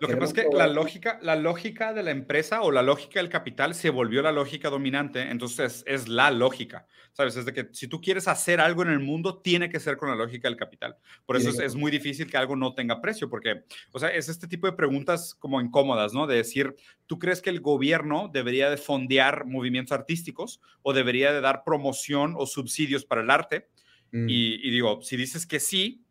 Lo 0.00 0.08
que 0.08 0.16
pasa 0.16 0.26
es 0.26 0.32
que 0.32 0.56
la 0.56 0.68
lógica, 0.68 1.18
la 1.22 1.34
lógica 1.34 1.92
de 1.92 2.04
la 2.04 2.12
empresa 2.12 2.62
o 2.62 2.70
la 2.70 2.82
lógica 2.82 3.18
del 3.18 3.28
capital 3.28 3.74
se 3.74 3.90
volvió 3.90 4.22
la 4.22 4.30
lógica 4.30 4.70
dominante, 4.70 5.22
entonces 5.22 5.82
es 5.86 6.06
la 6.06 6.30
lógica, 6.30 6.86
¿sabes? 7.12 7.36
Es 7.36 7.44
de 7.44 7.52
que 7.52 7.68
si 7.72 7.88
tú 7.88 8.00
quieres 8.00 8.28
hacer 8.28 8.60
algo 8.60 8.82
en 8.82 8.90
el 8.90 9.00
mundo, 9.00 9.40
tiene 9.42 9.68
que 9.68 9.80
ser 9.80 9.96
con 9.96 10.08
la 10.08 10.14
lógica 10.14 10.48
del 10.48 10.56
capital. 10.56 10.96
Por 11.26 11.36
eso 11.36 11.50
es, 11.50 11.58
es, 11.58 11.74
muy 11.74 11.90
difícil 11.90 12.30
que 12.30 12.36
algo 12.36 12.54
no 12.54 12.74
tenga 12.74 13.00
precio, 13.00 13.28
porque, 13.28 13.64
o 13.90 13.98
sea, 13.98 14.10
es 14.10 14.28
este 14.28 14.46
tipo 14.46 14.68
de 14.68 14.74
preguntas 14.74 15.34
como 15.34 15.60
incómodas, 15.60 16.14
¿no? 16.14 16.28
De 16.28 16.36
decir, 16.36 16.76
¿tú 17.06 17.18
crees 17.18 17.42
que 17.42 17.50
el 17.50 17.60
gobierno 17.60 18.30
debería 18.32 18.70
de 18.70 18.76
fondear 18.76 19.46
movimientos 19.46 19.92
artísticos 19.92 20.60
o 20.82 20.92
debería 20.92 21.32
de 21.32 21.40
dar 21.40 21.64
promoción 21.64 22.34
o 22.38 22.46
subsidios 22.46 23.04
para 23.04 23.22
el 23.22 23.30
arte? 23.30 23.68
Mm. 24.12 24.26
Y, 24.28 24.70
digo, 24.70 25.00
si 25.02 25.16
dices 25.16 25.46
que 25.46 25.60
sí, 25.60 26.04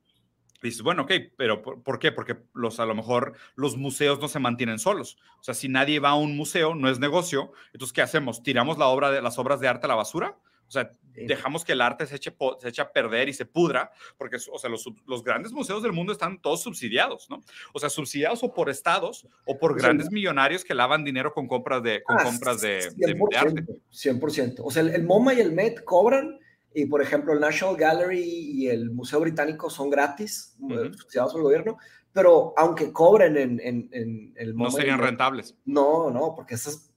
dices, 0.61 0.81
bueno, 0.81 1.03
ok, 1.03 1.11
pero 1.37 1.61
¿por, 1.61 1.99
qué? 1.99 2.11
Porque 2.11 2.37
los, 2.53 2.79
a 2.79 2.85
lo 2.85 2.95
mejor 2.95 3.33
los 3.55 3.77
museos 3.77 4.19
no 4.19 4.27
se 4.27 4.39
mantienen 4.39 4.79
solos. 4.79 5.17
O 5.39 5.43
sea, 5.43 5.53
si 5.53 5.69
nadie 5.69 5.99
va 5.99 6.09
a 6.09 6.15
un 6.15 6.35
museo, 6.35 6.75
no 6.75 6.89
es 6.89 6.99
negocio. 6.99 7.51
Entonces, 7.73 7.93
¿qué 7.93 8.01
hacemos? 8.01 8.43
¿Tiramos 8.43 8.77
la 8.77 8.87
obra 8.87 9.11
de, 9.11 9.21
las 9.21 9.37
obras 9.39 9.59
de 9.59 9.67
arte 9.67 9.85
a 9.85 9.89
la 9.89 9.95
basura? 9.95 10.37
O 10.67 10.71
sea, 10.71 10.91
dejamos 11.13 11.63
que 11.63 11.71
el 11.71 11.81
arte 11.81 12.05
se 12.05 12.17
eche, 12.17 12.35
se 12.59 12.67
eche 12.67 12.81
a 12.81 12.91
perder 12.91 13.29
y 13.29 13.33
se 13.33 13.45
pudra, 13.45 13.91
porque, 14.17 14.35
o 14.51 14.59
sea, 14.59 14.69
los, 14.69 14.87
los, 15.07 15.23
grandes 15.23 15.51
museos 15.51 15.81
del 15.81 15.93
mundo 15.93 16.11
están 16.11 16.41
todos 16.41 16.61
subsidiados, 16.61 17.29
¿no? 17.29 17.41
O 17.73 17.79
sea, 17.79 17.89
subsidiados 17.89 18.43
o 18.43 18.53
por 18.53 18.69
estados 18.69 19.25
o 19.45 19.57
por 19.57 19.77
grandes 19.77 20.11
millonarios 20.11 20.63
que 20.63 20.75
lavan 20.75 21.05
dinero 21.05 21.33
con 21.33 21.47
compras 21.47 21.81
de, 21.83 22.03
con 22.03 22.19
ah, 22.19 22.23
compras 22.23 22.61
de, 22.61 22.91
de, 22.95 23.37
arte. 23.37 23.65
100%. 23.91 24.55
O 24.63 24.69
sea, 24.69 24.83
el, 24.83 24.89
el, 24.89 25.03
MoMA 25.05 25.35
y 25.35 25.39
el 25.39 25.53
Met 25.53 25.83
cobran 25.85 26.37
y 26.77 26.85
por 26.85 27.01
ejemplo, 27.01 27.33
el 27.33 27.39
National 27.39 27.75
Gallery 27.75 28.21
y 28.21 28.67
el 28.67 28.91
Museo 28.91 29.19
Británico 29.19 29.67
son 29.67 29.89
gratis, 29.89 30.55
uh 30.59 30.67
por 30.67 31.37
el 31.37 31.41
gobierno, 31.41 31.79
pero 32.13 32.53
aunque 32.55 32.93
cobren 32.93 33.35
en, 33.35 33.59
en, 33.59 34.33
el 34.35 34.55
No 34.55 34.69
serían 34.69 34.99
rentables. 34.99 35.55
No, 35.65 36.11
no, 36.11 36.35
porque 36.35 36.53
esas, 36.53 36.93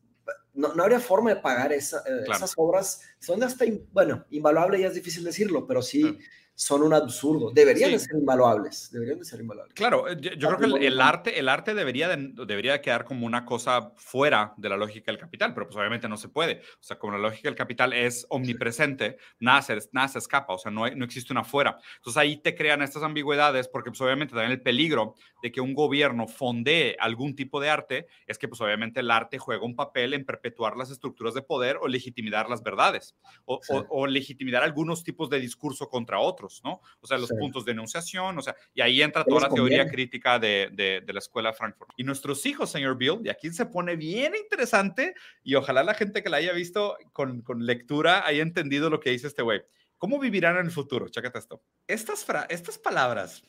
no, 0.52 0.74
no 0.74 0.82
habría 0.82 1.00
forma 1.00 1.30
de 1.30 1.40
pagar 1.40 1.72
esa, 1.72 2.00
eh, 2.00 2.24
esas 2.30 2.52
obras. 2.58 3.00
Son 3.20 3.42
hasta, 3.42 3.64
invaluables 3.64 4.26
invaluable 4.28 4.80
ya 4.80 4.88
es 4.88 4.94
difícil 4.94 5.24
decirlo, 5.24 5.66
pero 5.66 5.80
sí 5.80 6.18
son 6.60 6.82
un 6.82 6.92
absurdo. 6.92 7.52
Deberían 7.52 7.90
de 7.90 7.98
ser 7.98 8.16
invaluables. 8.16 8.90
Deberían 8.92 9.18
de 9.18 9.24
ser 9.24 9.40
invaluables. 9.40 9.72
Claro, 9.72 10.06
eh, 10.10 10.18
yo, 10.20 10.54
creo 10.54 10.58
que 10.58 10.86
el, 10.86 11.00
arte, 11.00 11.38
el 11.38 11.48
arte 11.48 11.72
debería, 11.72 12.06
de, 12.06 12.32
debería 12.46 12.82
quedar 12.82 13.06
como 13.06 13.24
una 13.24 13.46
cosa 13.46 13.92
fuera 13.96 14.52
de 14.58 14.68
la 14.68 14.76
lógica 14.76 15.10
del 15.10 15.18
capital, 15.18 15.54
pero 15.54 15.66
pues 15.66 15.76
obviamente 15.78 16.06
no 16.06 16.18
se 16.18 16.28
puede. 16.28 16.60
O 16.74 16.82
sea, 16.82 16.98
como 16.98 17.14
la 17.14 17.18
lógica 17.18 17.48
del 17.48 17.56
capital 17.56 17.94
es 17.94 18.26
omnipresente, 18.28 19.16
nada 19.38 19.62
se, 19.62 19.78
nada 19.92 20.08
se 20.08 20.18
escapa, 20.18 20.52
o 20.52 20.58
sea, 20.58 20.70
no, 20.70 20.86
no 20.86 21.04
existe 21.06 21.32
una 21.32 21.44
fuera. 21.44 21.78
Entonces 21.96 22.18
ahí 22.18 22.36
te 22.36 22.54
crean 22.54 22.82
estas 22.82 23.02
ambigüedades 23.04 23.66
porque 23.66 23.88
pues 23.88 24.02
obviamente 24.02 24.34
también 24.34 24.52
el 24.52 24.60
peligro 24.60 25.14
de 25.42 25.50
que 25.50 25.62
un 25.62 25.72
gobierno 25.72 26.28
fondee 26.28 26.94
algún 27.00 27.34
tipo 27.34 27.58
de 27.58 27.70
arte 27.70 28.06
es 28.26 28.36
que 28.36 28.48
pues 28.48 28.60
obviamente 28.60 29.00
el 29.00 29.10
arte 29.10 29.38
juega 29.38 29.64
un 29.64 29.76
papel 29.76 30.12
en 30.12 30.26
perpetuar 30.26 30.76
las 30.76 30.90
estructuras 30.90 31.32
de 31.32 31.40
poder 31.40 31.78
o 31.80 31.88
legitimar 31.88 32.50
las 32.50 32.62
verdades 32.62 33.16
o, 33.46 33.62
o 33.88 34.06
legitimar 34.06 34.62
algunos 34.62 35.04
tipos 35.04 35.30
de 35.30 35.40
discurso 35.40 35.88
contra 35.88 36.20
otros. 36.20 36.49
¿No? 36.64 36.80
O 37.00 37.06
sea, 37.06 37.18
los 37.18 37.30
puntos 37.30 37.64
de 37.64 37.72
enunciación, 37.72 38.36
o 38.38 38.42
sea, 38.42 38.54
y 38.74 38.80
ahí 38.80 39.02
entra 39.02 39.24
toda 39.24 39.42
la 39.42 39.48
teoría 39.48 39.88
crítica 39.88 40.38
de, 40.38 40.70
de, 40.72 41.12
la 41.12 41.18
escuela 41.18 41.52
Frankfurt. 41.52 41.90
Y 41.96 42.04
nuestros 42.04 42.44
hijos, 42.46 42.70
señor 42.70 42.96
Bill, 42.96 43.20
y 43.24 43.28
aquí 43.28 43.50
se 43.50 43.66
pone 43.66 43.96
bien 43.96 44.34
interesante, 44.34 45.14
y 45.42 45.54
ojalá 45.54 45.82
la 45.84 45.94
gente 45.94 46.22
que 46.22 46.30
la 46.30 46.38
haya 46.38 46.52
visto 46.52 46.96
con, 47.12 47.42
con 47.42 47.64
lectura 47.64 48.26
haya 48.26 48.42
entendido 48.42 48.90
lo 48.90 49.00
que 49.00 49.10
dice 49.10 49.26
este 49.26 49.42
güey. 49.42 49.62
¿Cómo 49.98 50.18
vivirán 50.18 50.56
en 50.56 50.66
el 50.66 50.72
futuro? 50.72 51.08
Chécate 51.08 51.38
esto. 51.38 51.62
Estas, 51.86 52.26
estas 52.48 52.78
palabras, 52.78 53.42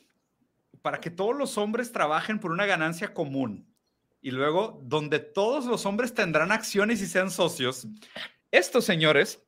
para 0.82 1.00
que 1.00 1.10
todos 1.10 1.36
los 1.36 1.56
hombres 1.56 1.92
trabajen 1.92 2.38
por 2.38 2.50
una 2.50 2.66
ganancia 2.66 3.14
común, 3.14 3.72
y 4.20 4.30
luego 4.30 4.80
donde 4.84 5.18
todos 5.18 5.66
los 5.66 5.84
hombres 5.84 6.14
tendrán 6.14 6.52
acciones 6.52 7.02
y 7.02 7.06
sean 7.06 7.30
socios, 7.30 7.88
estos 8.50 8.84
señores, 8.84 9.42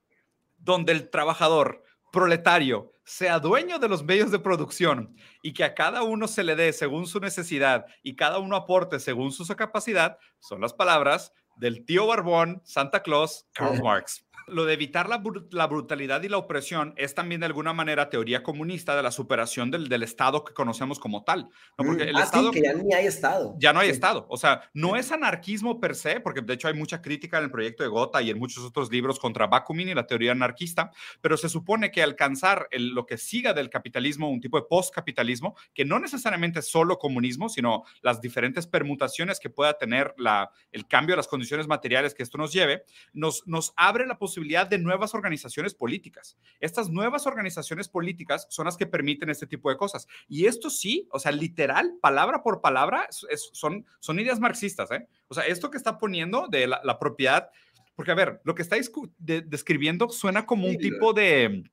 donde 0.56 0.92
el 0.92 1.10
trabajador 1.10 1.84
proletario 2.14 2.92
sea 3.04 3.40
dueño 3.40 3.80
de 3.80 3.88
los 3.88 4.04
medios 4.04 4.30
de 4.30 4.38
producción 4.38 5.16
y 5.42 5.52
que 5.52 5.64
a 5.64 5.74
cada 5.74 6.04
uno 6.04 6.28
se 6.28 6.44
le 6.44 6.54
dé 6.54 6.72
según 6.72 7.06
su 7.08 7.18
necesidad 7.18 7.86
y 8.04 8.14
cada 8.14 8.38
uno 8.38 8.54
aporte 8.54 9.00
según 9.00 9.32
su 9.32 9.44
capacidad, 9.56 10.16
son 10.38 10.60
las 10.60 10.72
palabras 10.72 11.32
del 11.56 11.84
tío 11.84 12.06
Barbón, 12.06 12.62
Santa 12.64 13.02
Claus, 13.02 13.46
Karl 13.52 13.82
Marx. 13.82 14.23
Lo 14.46 14.64
de 14.64 14.74
evitar 14.74 15.08
la, 15.08 15.18
brutalidad 15.66 16.22
y 16.22 16.28
la 16.28 16.38
opresión 16.38 16.94
es 16.96 17.14
también 17.14 17.40
de 17.40 17.46
alguna 17.46 17.72
manera 17.72 18.10
teoría 18.10 18.42
comunista 18.42 18.94
de 18.96 19.02
la 19.02 19.10
superación 19.10 19.70
del, 19.70 20.02
Estado 20.02 20.44
que 20.44 20.52
conocemos 20.52 20.98
como 20.98 21.24
tal. 21.24 21.48
¿no? 21.78 21.84
Porque 21.86 22.04
el 22.04 22.16
ah, 22.16 22.24
Estado, 22.24 22.50
que 22.50 22.62
ya 22.62 22.74
ni 22.74 22.92
hay 22.92 23.06
Estado. 23.06 23.54
Ya 23.58 23.72
no 23.72 23.80
hay 23.80 23.88
Estado. 23.88 24.26
O 24.28 24.36
sea, 24.36 24.68
no 24.74 24.96
es 24.96 25.12
anarquismo 25.12 25.80
per 25.80 25.94
se, 25.94 26.20
porque 26.20 26.42
de 26.42 26.54
hecho 26.54 26.68
hay 26.68 26.74
mucha 26.74 27.00
crítica 27.00 27.38
en 27.38 27.44
el 27.44 27.50
proyecto 27.50 27.82
de 27.82 27.88
Gotha 27.88 28.20
y 28.22 28.30
en 28.30 28.38
muchos 28.38 28.64
otros 28.64 28.90
libros 28.90 29.18
contra 29.18 29.46
Bakunin 29.46 29.88
y 29.88 29.94
la 29.94 30.06
teoría 30.06 30.32
anarquista, 30.32 30.90
pero 31.20 31.36
se 31.36 31.48
supone 31.48 31.90
que 31.90 32.02
alcanzar 32.02 32.68
lo 32.72 33.06
que 33.06 33.16
siga 33.16 33.54
del 33.54 33.70
capitalismo, 33.70 34.30
un 34.30 34.40
tipo 34.40 34.58
de 34.58 34.66
postcapitalismo, 34.68 35.56
que 35.72 35.84
no 35.84 35.98
necesariamente 35.98 36.60
es 36.60 36.68
solo 36.68 36.98
comunismo, 36.98 37.48
sino 37.48 37.84
las 38.02 38.20
diferentes 38.20 38.66
permutaciones 38.66 39.40
que 39.40 39.50
pueda 39.50 39.78
tener 39.78 40.14
la, 40.18 40.50
el 40.72 40.86
cambio 40.86 41.14
de 41.14 41.18
las 41.18 41.28
condiciones 41.28 41.66
materiales 41.66 42.14
que 42.14 42.22
esto 42.22 42.38
nos 42.38 42.52
lleve, 42.52 42.84
nos, 43.12 43.46
nos 43.46 43.72
abre 43.76 44.06
la 44.06 44.18
posibilidad 44.18 44.33
posibilidad 44.34 44.66
de 44.66 44.78
nuevas 44.78 45.14
organizaciones 45.14 45.74
políticas. 45.74 46.36
Estas 46.58 46.90
nuevas 46.90 47.24
organizaciones 47.24 47.88
políticas 47.88 48.48
son 48.50 48.64
las 48.64 48.76
que 48.76 48.84
permiten 48.86 49.30
este 49.30 49.46
tipo 49.46 49.70
de 49.70 49.76
cosas. 49.76 50.08
Y 50.28 50.46
esto 50.46 50.70
sí, 50.70 51.08
o 51.12 51.20
sea, 51.20 51.30
literal, 51.30 51.94
palabra 52.02 52.42
por 52.42 52.60
palabra, 52.60 53.06
son, 53.52 53.86
son 54.00 54.18
ideas 54.18 54.40
marxistas. 54.40 54.90
¿eh? 54.90 55.06
O 55.28 55.34
sea, 55.34 55.44
esto 55.44 55.70
que 55.70 55.76
está 55.76 55.98
poniendo 55.98 56.48
de 56.48 56.66
la, 56.66 56.98
propiedad, 56.98 57.48
porque 57.94 58.10
a 58.10 58.16
ver, 58.16 58.40
lo 58.42 58.56
que 58.56 58.62
está 58.62 58.76
describiendo 59.18 60.08
suena 60.08 60.46
como 60.46 60.66
un 60.66 60.78
tipo 60.78 61.12
de 61.12 61.70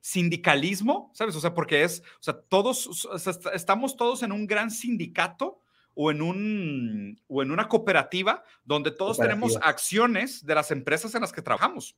sindicalismo, 0.00 1.12
¿sabes? 1.14 1.36
O 1.36 1.40
sea, 1.40 1.54
porque 1.54 1.84
es, 1.84 2.00
o 2.00 2.22
sea, 2.22 2.40
todos, 2.48 3.08
estamos 3.54 3.96
todos 3.96 4.24
en 4.24 4.32
un 4.32 4.48
gran 4.48 4.72
sindicato 4.72 5.60
o 5.94 6.10
en, 6.10 6.22
un, 6.22 7.20
o 7.28 7.42
en 7.42 7.50
una 7.50 7.68
cooperativa 7.68 8.42
donde 8.64 8.90
todos 8.90 9.18
tenemos 9.18 9.58
acciones 9.62 10.44
de 10.44 10.54
las 10.54 10.70
empresas 10.70 11.14
en 11.14 11.20
las 11.20 11.32
que 11.32 11.42
trabajamos. 11.42 11.96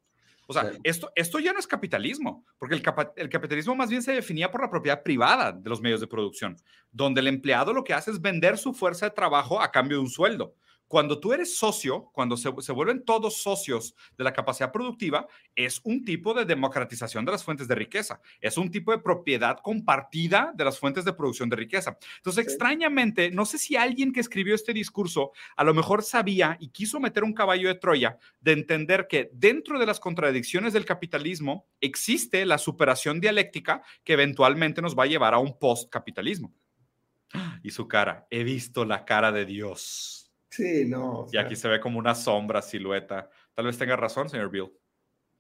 O 0.49 0.53
sea, 0.53 0.71
esto, 0.85 1.11
esto 1.17 1.41
ya 1.41 1.53
no 1.53 1.59
es 1.59 1.67
capitalismo, 1.67 2.45
porque 2.59 2.77
el, 2.77 2.83
el, 3.17 3.29
capitalismo 3.29 3.75
más 3.75 3.91
bien 3.91 4.03
se 4.03 4.13
definía 4.13 4.51
por 4.51 4.63
la 4.63 4.71
propiedad 4.71 5.03
privada 5.03 5.51
de 5.51 5.69
los 5.69 5.81
medios 5.81 6.01
de 6.01 6.07
producción, 6.07 6.57
donde 6.93 7.21
el 7.21 7.27
empleado 7.27 7.73
lo 7.73 7.83
que 7.83 7.95
hace 7.95 8.13
es 8.13 8.21
vender 8.21 8.57
su 8.57 8.73
fuerza 8.73 9.07
de 9.07 9.11
trabajo 9.11 9.61
a 9.61 9.73
cambio 9.73 9.99
de 9.99 10.05
un 10.05 10.11
sueldo. 10.11 10.55
Cuando 10.89 11.19
tú 11.19 11.33
eres 11.33 11.57
socio, 11.57 12.11
cuando 12.13 12.37
se, 12.37 12.49
vuelven 12.49 13.05
todos 13.05 13.43
socios 13.43 13.95
de 14.17 14.25
la 14.25 14.33
capacidad 14.33 14.73
productiva, 14.73 15.27
es 15.55 15.81
un 15.85 16.05
tipo 16.05 16.35
de 16.35 16.45
democratización 16.45 17.25
de 17.25 17.33
las 17.33 17.45
fuentes 17.45 17.67
de 17.67 17.75
riqueza, 17.75 18.21
es 18.41 18.57
un 18.57 18.71
tipo 18.71 18.93
de 18.93 18.99
propiedad 18.99 19.59
compartida 19.63 20.53
de 20.55 20.65
las 20.65 20.79
fuentes 20.79 21.05
de 21.05 21.13
producción 21.13 21.49
de 21.49 21.57
riqueza. 21.57 21.99
Entonces, 22.19 22.45
extrañamente, 22.45 23.31
no 23.31 23.47
sé 23.47 23.59
si 23.59 23.77
alguien 23.77 24.13
que 24.13 24.21
escribió 24.21 24.55
este 24.55 24.73
discurso 24.73 25.33
a 25.57 25.65
lo 25.65 25.75
mejor 25.75 26.03
sabía 26.03 26.57
y 26.61 26.69
quiso 26.69 27.01
meter 27.01 27.25
un 27.25 27.33
caballo 27.33 27.69
de 27.69 27.75
Troya 27.75 28.19
de 28.41 28.53
entender 28.53 29.07
que 29.09 29.31
dentro 29.33 29.79
de 29.79 29.87
las 29.87 30.01
contradicciones 30.01 30.73
del 30.73 30.85
capitalismo 30.85 31.67
existe 31.81 32.47
la 32.47 32.59
superación 32.59 33.21
dialéctica 33.21 33.83
que 34.05 34.13
eventualmente 34.13 34.83
nos 34.83 34.97
va 34.97 35.05
a 35.05 35.09
llevar 35.09 35.35
a 35.35 35.39
un 35.39 35.59
postcapitalismo. 35.59 36.53
Y 37.63 37.71
su 37.71 37.89
cara, 37.89 38.27
he 38.31 38.45
visto 38.45 38.85
la 38.85 39.05
cara 39.05 39.33
de 39.33 39.45
Dios. 39.45 40.26
Sí, 40.57 40.87
no. 40.87 41.27
y 41.31 41.37
aquí 41.37 41.55
se 41.55 41.69
ve 41.69 41.81
como 41.81 41.99
una 41.99 42.15
sombra, 42.15 42.63
silueta. 42.63 43.29
Tal 43.55 43.67
vez 43.67 43.77
tenga 43.77 43.97
razón, 43.97 44.29
señor 44.29 44.51
Bill. 44.51 44.73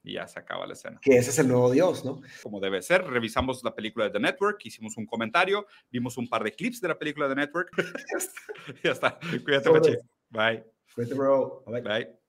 Y 0.02 0.12
ya 0.14 0.28
se 0.28 0.38
acaba 0.38 0.66
la 0.66 0.74
escena. 0.74 1.00
Que 1.02 1.16
ese 1.16 1.30
es 1.30 1.38
el 1.38 1.48
nuevo 1.48 1.70
Dios, 1.70 2.04
¿no? 2.04 2.20
Como 2.42 2.60
debe 2.60 2.80
ser. 2.82 3.04
Revisamos 3.04 3.64
la 3.64 3.74
película 3.74 4.04
de 4.04 4.12
The 4.12 4.20
Network, 4.20 4.64
hicimos 4.64 4.96
un 4.96 5.06
comentario, 5.06 5.66
vimos 5.90 6.16
un 6.16 6.28
par 6.28 6.44
de 6.44 6.52
clips 6.52 6.80
de 6.80 6.88
la 6.88 6.98
película 6.98 7.26
de 7.26 7.34
The 7.34 7.40
Network. 7.40 7.70
ya 8.84 8.92
está. 8.92 9.18
Cuídate, 9.44 9.70
Pachi. 9.70 9.96
Bye. 10.28 10.64
Cuídate, 10.94 11.14
bro. 11.14 11.64
Bye. 11.66 12.25